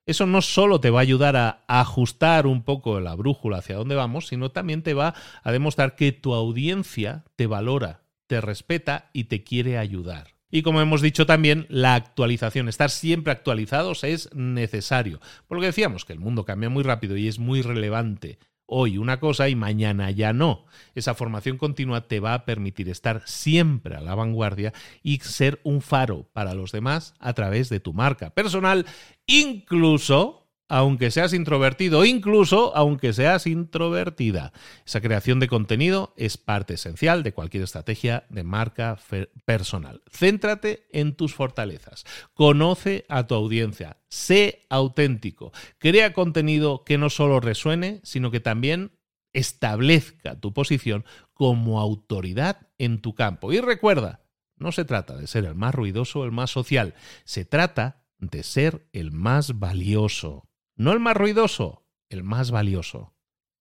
Eso 0.06 0.26
no 0.26 0.40
solo 0.40 0.80
te 0.80 0.90
va 0.90 1.00
a 1.00 1.02
ayudar 1.02 1.36
a 1.36 1.64
ajustar 1.66 2.46
un 2.46 2.62
poco 2.62 3.00
la 3.00 3.16
brújula 3.16 3.58
hacia 3.58 3.74
dónde 3.74 3.96
vamos, 3.96 4.28
sino 4.28 4.52
también 4.52 4.84
te 4.84 4.94
va 4.94 5.14
a 5.42 5.50
demostrar 5.50 5.96
que 5.96 6.12
tu 6.12 6.32
audiencia 6.32 7.24
te 7.34 7.48
valora, 7.48 8.04
te 8.28 8.40
respeta 8.40 9.10
y 9.12 9.24
te 9.24 9.42
quiere 9.42 9.78
ayudar. 9.78 10.33
Y 10.54 10.62
como 10.62 10.80
hemos 10.80 11.02
dicho 11.02 11.26
también, 11.26 11.66
la 11.68 11.96
actualización, 11.96 12.68
estar 12.68 12.88
siempre 12.88 13.32
actualizados 13.32 14.04
es 14.04 14.32
necesario. 14.36 15.18
Por 15.48 15.56
lo 15.56 15.60
que 15.60 15.66
decíamos, 15.66 16.04
que 16.04 16.12
el 16.12 16.20
mundo 16.20 16.44
cambia 16.44 16.68
muy 16.70 16.84
rápido 16.84 17.16
y 17.16 17.26
es 17.26 17.40
muy 17.40 17.60
relevante 17.60 18.38
hoy 18.64 18.96
una 18.96 19.18
cosa 19.18 19.48
y 19.48 19.56
mañana 19.56 20.12
ya 20.12 20.32
no. 20.32 20.64
Esa 20.94 21.14
formación 21.14 21.58
continua 21.58 22.06
te 22.06 22.20
va 22.20 22.34
a 22.34 22.44
permitir 22.44 22.88
estar 22.88 23.22
siempre 23.26 23.96
a 23.96 24.00
la 24.00 24.14
vanguardia 24.14 24.72
y 25.02 25.18
ser 25.18 25.60
un 25.64 25.82
faro 25.82 26.28
para 26.32 26.54
los 26.54 26.70
demás 26.70 27.14
a 27.18 27.32
través 27.32 27.68
de 27.68 27.80
tu 27.80 27.92
marca 27.92 28.30
personal, 28.30 28.86
incluso 29.26 30.43
aunque 30.74 31.12
seas 31.12 31.32
introvertido, 31.34 32.04
incluso 32.04 32.76
aunque 32.76 33.12
seas 33.12 33.46
introvertida. 33.46 34.52
Esa 34.84 35.00
creación 35.00 35.38
de 35.38 35.46
contenido 35.46 36.12
es 36.16 36.36
parte 36.36 36.74
esencial 36.74 37.22
de 37.22 37.32
cualquier 37.32 37.62
estrategia 37.62 38.24
de 38.28 38.42
marca 38.42 38.98
personal. 39.44 40.02
Céntrate 40.10 40.88
en 40.90 41.14
tus 41.14 41.32
fortalezas, 41.32 42.04
conoce 42.32 43.06
a 43.08 43.28
tu 43.28 43.36
audiencia, 43.36 43.98
sé 44.08 44.66
auténtico, 44.68 45.52
crea 45.78 46.12
contenido 46.12 46.82
que 46.82 46.98
no 46.98 47.08
solo 47.08 47.38
resuene, 47.38 48.00
sino 48.02 48.32
que 48.32 48.40
también 48.40 48.98
establezca 49.32 50.40
tu 50.40 50.52
posición 50.52 51.04
como 51.34 51.78
autoridad 51.78 52.66
en 52.78 53.00
tu 53.00 53.14
campo. 53.14 53.52
Y 53.52 53.60
recuerda, 53.60 54.24
no 54.56 54.72
se 54.72 54.84
trata 54.84 55.16
de 55.16 55.28
ser 55.28 55.44
el 55.44 55.54
más 55.54 55.72
ruidoso 55.72 56.18
o 56.18 56.24
el 56.24 56.32
más 56.32 56.50
social, 56.50 56.94
se 57.24 57.44
trata 57.44 58.02
de 58.18 58.42
ser 58.42 58.88
el 58.92 59.12
más 59.12 59.60
valioso. 59.60 60.48
No 60.76 60.92
el 60.92 61.00
más 61.00 61.16
ruidoso, 61.16 61.84
el 62.08 62.22
más 62.22 62.50
valioso. 62.50 63.12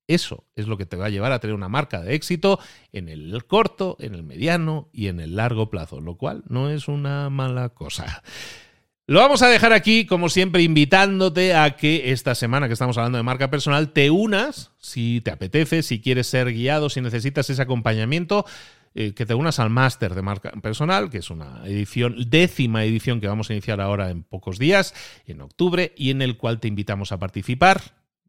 Eso 0.08 0.46
es 0.56 0.68
lo 0.68 0.78
que 0.78 0.86
te 0.86 0.98
va 0.98 1.06
a 1.06 1.10
llevar 1.10 1.32
a 1.32 1.40
tener 1.40 1.56
una 1.56 1.70
marca 1.70 2.02
de 2.02 2.14
éxito 2.14 2.60
en 2.92 3.08
el 3.08 3.46
corto, 3.46 3.96
en 4.00 4.14
el 4.14 4.24
mediano 4.24 4.90
y 4.92 5.08
en 5.08 5.20
el 5.20 5.36
largo 5.36 5.70
plazo, 5.70 6.02
lo 6.02 6.18
cual 6.18 6.44
no 6.48 6.70
es 6.70 6.88
una 6.88 7.30
mala 7.30 7.70
cosa. 7.70 8.22
Lo 9.06 9.20
vamos 9.20 9.42
a 9.42 9.50
dejar 9.50 9.74
aquí, 9.74 10.06
como 10.06 10.30
siempre, 10.30 10.62
invitándote 10.62 11.56
a 11.56 11.76
que 11.76 12.14
esta 12.14 12.36
semana 12.36 12.68
que 12.68 12.74
estamos 12.74 12.98
hablando 12.98 13.18
de 13.18 13.24
marca 13.24 13.50
personal 13.50 13.92
te 13.92 14.10
unas, 14.10 14.72
si 14.78 15.20
te 15.20 15.32
apetece, 15.32 15.84
si 15.84 16.02
quieres 16.02 16.28
ser 16.28 16.54
guiado, 16.54 16.90
si 16.90 17.02
necesitas 17.02 17.50
ese 17.50 17.62
acompañamiento, 17.62 18.46
eh, 18.96 19.14
que 19.14 19.26
te 19.26 19.34
unas 19.34 19.60
al 19.60 19.70
máster 19.70 20.14
de 20.14 20.22
marca 20.22 20.52
personal, 20.62 21.10
que 21.10 21.18
es 21.18 21.30
una 21.30 21.66
edición, 21.66 22.16
décima 22.28 22.84
edición 22.84 23.20
que 23.20 23.28
vamos 23.28 23.50
a 23.50 23.54
iniciar 23.54 23.82
ahora 23.82 24.10
en 24.12 24.24
pocos 24.24 24.60
días, 24.60 24.94
en 25.26 25.42
octubre, 25.42 25.94
y 25.98 26.12
en 26.12 26.22
el 26.22 26.38
cual 26.38 26.60
te 26.60 26.68
invitamos 26.68 27.12
a 27.12 27.20
participar. 27.20 27.82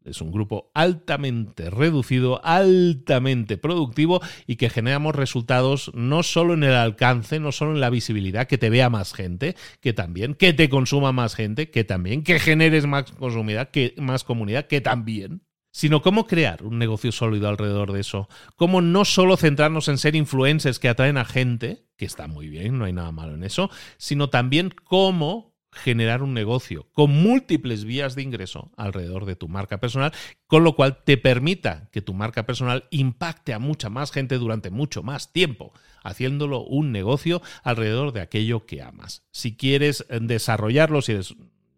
Es 0.03 0.21
un 0.21 0.31
grupo 0.31 0.71
altamente 0.75 1.71
reducido, 1.71 2.39
altamente 2.43 3.57
productivo 3.57 4.21
y 4.45 4.55
que 4.55 4.69
generamos 4.69 5.15
resultados 5.15 5.91
no 5.95 6.21
solo 6.21 6.53
en 6.53 6.63
el 6.63 6.75
alcance, 6.75 7.39
no 7.39 7.51
solo 7.51 7.71
en 7.73 7.81
la 7.81 7.89
visibilidad, 7.89 8.47
que 8.47 8.59
te 8.59 8.69
vea 8.69 8.91
más 8.91 9.13
gente, 9.13 9.55
que 9.81 9.93
también, 9.93 10.35
que 10.35 10.53
te 10.53 10.69
consuma 10.69 11.11
más 11.11 11.33
gente, 11.33 11.71
que 11.71 11.83
también, 11.83 12.23
que 12.23 12.39
generes 12.39 12.85
más 12.85 13.11
consumidad, 13.13 13.71
que 13.71 13.95
más 13.97 14.23
comunidad, 14.23 14.67
que 14.67 14.79
también 14.79 15.41
sino 15.75 16.01
cómo 16.01 16.25
crear 16.25 16.63
un 16.63 16.79
negocio 16.79 17.11
sólido 17.11 17.49
alrededor 17.49 17.91
de 17.91 17.99
eso. 17.99 18.29
Cómo 18.55 18.79
no 18.79 19.03
solo 19.03 19.35
centrarnos 19.35 19.89
en 19.89 19.97
ser 19.97 20.15
influencers 20.15 20.79
que 20.79 20.87
atraen 20.87 21.17
a 21.17 21.25
gente, 21.25 21.83
que 21.97 22.05
está 22.05 22.27
muy 22.29 22.47
bien, 22.47 22.77
no 22.79 22.85
hay 22.85 22.93
nada 22.93 23.11
malo 23.11 23.33
en 23.33 23.43
eso, 23.43 23.69
sino 23.97 24.29
también 24.29 24.73
cómo 24.85 25.53
generar 25.73 26.23
un 26.23 26.33
negocio 26.33 26.87
con 26.93 27.11
múltiples 27.11 27.83
vías 27.83 28.15
de 28.15 28.21
ingreso 28.21 28.71
alrededor 28.77 29.25
de 29.25 29.35
tu 29.35 29.49
marca 29.49 29.81
personal, 29.81 30.13
con 30.47 30.63
lo 30.63 30.77
cual 30.77 31.03
te 31.03 31.17
permita 31.17 31.89
que 31.91 32.01
tu 32.01 32.13
marca 32.13 32.45
personal 32.45 32.85
impacte 32.89 33.53
a 33.53 33.59
mucha 33.59 33.89
más 33.89 34.13
gente 34.13 34.37
durante 34.37 34.69
mucho 34.69 35.03
más 35.03 35.33
tiempo, 35.33 35.73
haciéndolo 36.05 36.63
un 36.63 36.93
negocio 36.93 37.41
alrededor 37.63 38.13
de 38.13 38.21
aquello 38.21 38.65
que 38.65 38.81
amas. 38.81 39.25
Si 39.33 39.57
quieres 39.57 40.05
desarrollarlo, 40.21 41.01
si 41.01 41.11
eres 41.11 41.35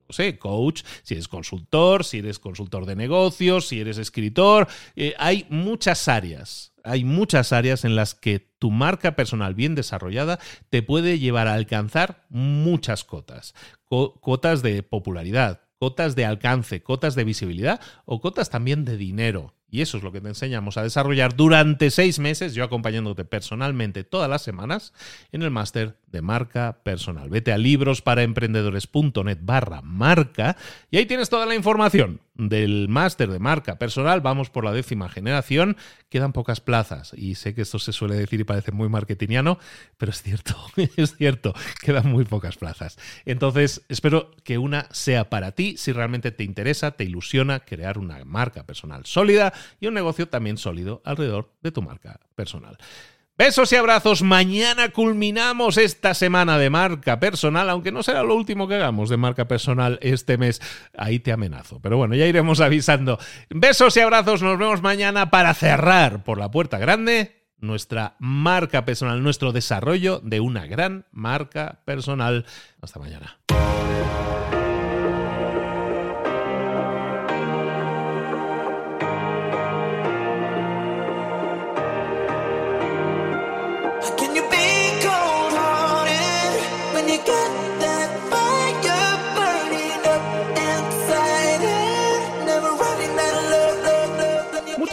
no 0.07 0.13
sé, 0.13 0.37
coach, 0.37 0.83
si 1.03 1.15
eres 1.15 1.27
consultor, 1.27 2.03
si 2.03 2.19
eres 2.19 2.39
consultor 2.39 2.85
de 2.85 2.95
negocios, 2.95 3.67
si 3.67 3.79
eres 3.81 3.97
escritor. 3.97 4.67
Eh, 4.95 5.13
hay 5.17 5.45
muchas 5.49 6.07
áreas, 6.07 6.73
hay 6.83 7.03
muchas 7.03 7.51
áreas 7.51 7.83
en 7.83 7.95
las 7.95 8.15
que 8.15 8.39
tu 8.59 8.71
marca 8.71 9.15
personal 9.15 9.53
bien 9.53 9.75
desarrollada 9.75 10.39
te 10.69 10.81
puede 10.81 11.19
llevar 11.19 11.47
a 11.47 11.53
alcanzar 11.53 12.25
muchas 12.29 13.03
cotas. 13.03 13.53
cotas 13.89 14.61
de 14.61 14.83
popularidad, 14.83 15.61
cotas 15.79 16.15
de 16.15 16.25
alcance, 16.25 16.81
cotas 16.81 17.15
de 17.15 17.23
visibilidad 17.23 17.81
o 18.05 18.21
cotas 18.21 18.49
también 18.49 18.85
de 18.85 18.97
dinero. 18.97 19.56
Y 19.69 19.81
eso 19.81 19.97
es 19.97 20.03
lo 20.03 20.13
que 20.13 20.21
te 20.21 20.29
enseñamos 20.29 20.77
a 20.77 20.83
desarrollar 20.83 21.35
durante 21.35 21.91
seis 21.91 22.19
meses, 22.19 22.53
yo 22.53 22.63
acompañándote 22.63 23.25
personalmente 23.25 24.05
todas 24.05 24.29
las 24.29 24.41
semanas 24.41 24.93
en 25.33 25.41
el 25.41 25.51
máster 25.51 25.97
de 26.07 26.21
marca 26.21 26.79
personal. 26.83 27.29
Vete 27.29 27.51
a 27.51 27.57
librosparaemprendedores.net 27.57 29.39
barra 29.41 29.81
marca 29.81 30.55
y 30.89 30.97
ahí 30.97 31.05
tienes 31.05 31.29
toda 31.29 31.45
la 31.45 31.55
información 31.55 32.21
del 32.37 32.87
máster 32.87 33.29
de 33.29 33.39
marca 33.39 33.77
personal. 33.77 34.21
Vamos 34.21 34.49
por 34.49 34.63
la 34.63 34.71
décima 34.71 35.09
generación. 35.09 35.75
Quedan 36.09 36.31
pocas 36.31 36.61
plazas 36.61 37.13
y 37.15 37.35
sé 37.35 37.53
que 37.53 37.63
esto 37.63 37.79
se 37.79 37.91
suele 37.91 38.15
decir 38.15 38.39
y 38.39 38.43
parece 38.45 38.71
muy 38.71 38.87
marketingiano, 38.87 39.59
pero 39.97 40.11
es 40.11 40.21
cierto, 40.21 40.55
es 40.95 41.17
cierto, 41.17 41.53
quedan 41.81 42.07
muy 42.09 42.23
pocas 42.23 42.55
plazas. 42.55 42.97
Entonces, 43.25 43.81
espero 43.89 44.31
que 44.43 44.57
una 44.57 44.87
sea 44.91 45.29
para 45.29 45.51
ti 45.51 45.75
si 45.77 45.91
realmente 45.91 46.31
te 46.31 46.43
interesa, 46.43 46.91
te 46.91 47.03
ilusiona 47.03 47.59
crear 47.61 47.97
una 47.97 48.23
marca 48.23 48.65
personal 48.65 49.05
sólida 49.05 49.53
y 49.79 49.87
un 49.87 49.93
negocio 49.93 50.27
también 50.27 50.57
sólido 50.57 51.01
alrededor 51.05 51.51
de 51.61 51.71
tu 51.71 51.81
marca 51.81 52.19
personal. 52.35 52.77
Besos 53.37 53.71
y 53.71 53.75
abrazos. 53.75 54.23
Mañana 54.23 54.89
culminamos 54.89 55.77
esta 55.77 56.15
semana 56.15 56.57
de 56.57 56.71
marca 56.71 57.19
personal, 57.19 57.69
aunque 57.69 57.91
no 57.91 58.01
será 58.01 58.23
lo 58.23 58.33
último 58.33 58.67
que 58.67 58.73
hagamos 58.73 59.09
de 59.09 59.17
marca 59.17 59.47
personal 59.47 59.99
este 60.01 60.39
mes. 60.39 60.59
Ahí 60.97 61.19
te 61.19 61.31
amenazo. 61.31 61.79
Pero 61.79 61.97
bueno, 61.97 62.15
ya 62.15 62.25
iremos 62.25 62.59
avisando. 62.61 63.19
Besos 63.51 63.95
y 63.95 63.99
abrazos. 63.99 64.41
Nos 64.41 64.57
vemos 64.57 64.81
mañana 64.81 65.29
para 65.29 65.53
cerrar 65.53 66.23
por 66.23 66.39
la 66.39 66.49
puerta 66.49 66.79
grande 66.79 67.45
nuestra 67.59 68.15
marca 68.17 68.85
personal, 68.85 69.21
nuestro 69.21 69.51
desarrollo 69.51 70.19
de 70.23 70.39
una 70.39 70.65
gran 70.65 71.05
marca 71.11 71.81
personal. 71.85 72.45
Hasta 72.81 72.99
mañana. 72.99 73.37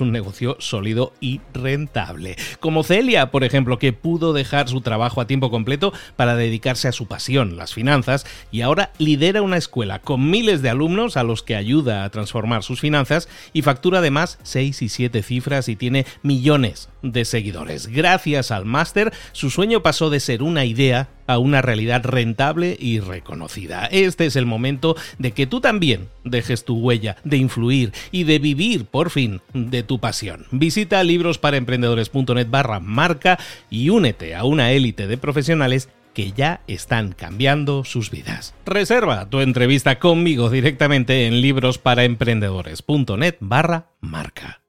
un 0.00 0.12
negocio 0.12 0.56
sólido 0.58 1.12
y 1.20 1.40
rentable. 1.54 2.36
Como 2.60 2.82
Celia, 2.82 3.30
por 3.30 3.44
ejemplo, 3.44 3.78
que 3.78 3.92
pudo 3.92 4.32
dejar 4.32 4.68
su 4.68 4.80
trabajo 4.80 5.20
a 5.20 5.26
tiempo 5.26 5.50
completo 5.50 5.92
para 6.16 6.36
dedicarse 6.36 6.88
a 6.88 6.92
su 6.92 7.06
pasión, 7.06 7.56
las 7.56 7.72
finanzas, 7.72 8.26
y 8.50 8.62
ahora 8.62 8.92
lidera 8.98 9.42
una 9.42 9.56
escuela 9.56 10.00
con 10.00 10.30
miles 10.30 10.62
de 10.62 10.70
alumnos 10.70 11.16
a 11.16 11.22
los 11.22 11.42
que 11.42 11.56
ayuda 11.56 12.04
a 12.04 12.10
transformar 12.10 12.62
sus 12.62 12.80
finanzas 12.80 13.28
y 13.52 13.62
factura 13.62 13.98
además 13.98 14.38
6 14.42 14.82
y 14.82 14.88
7 14.88 15.22
cifras 15.22 15.68
y 15.68 15.76
tiene 15.76 16.06
millones 16.22 16.88
de 17.02 17.24
seguidores. 17.24 17.86
Gracias 17.88 18.50
al 18.50 18.64
máster, 18.64 19.12
su 19.32 19.50
sueño 19.50 19.82
pasó 19.82 20.10
de 20.10 20.20
ser 20.20 20.42
una 20.42 20.64
idea 20.64 21.08
a 21.26 21.38
una 21.38 21.62
realidad 21.62 22.04
rentable 22.04 22.76
y 22.78 23.00
reconocida. 23.00 23.86
Este 23.86 24.26
es 24.26 24.36
el 24.36 24.46
momento 24.46 24.96
de 25.18 25.32
que 25.32 25.46
tú 25.46 25.60
también 25.60 26.08
dejes 26.24 26.64
tu 26.64 26.78
huella, 26.78 27.16
de 27.24 27.36
influir 27.36 27.92
y 28.10 28.24
de 28.24 28.38
vivir 28.38 28.86
por 28.86 29.10
fin 29.10 29.40
de 29.76 29.82
tu 29.82 30.00
pasión. 30.00 30.46
Visita 30.50 31.04
librosparaemprendedores.net 31.04 32.48
barra 32.48 32.80
marca 32.80 33.38
y 33.70 33.90
únete 33.90 34.34
a 34.34 34.44
una 34.44 34.72
élite 34.72 35.06
de 35.06 35.18
profesionales 35.18 35.88
que 36.14 36.32
ya 36.32 36.62
están 36.66 37.12
cambiando 37.12 37.84
sus 37.84 38.10
vidas. 38.10 38.54
Reserva 38.64 39.28
tu 39.28 39.40
entrevista 39.40 39.98
conmigo 39.98 40.48
directamente 40.48 41.26
en 41.26 41.42
librosparaemprendedores.net 41.42 43.36
barra 43.40 43.90
marca. 44.00 44.62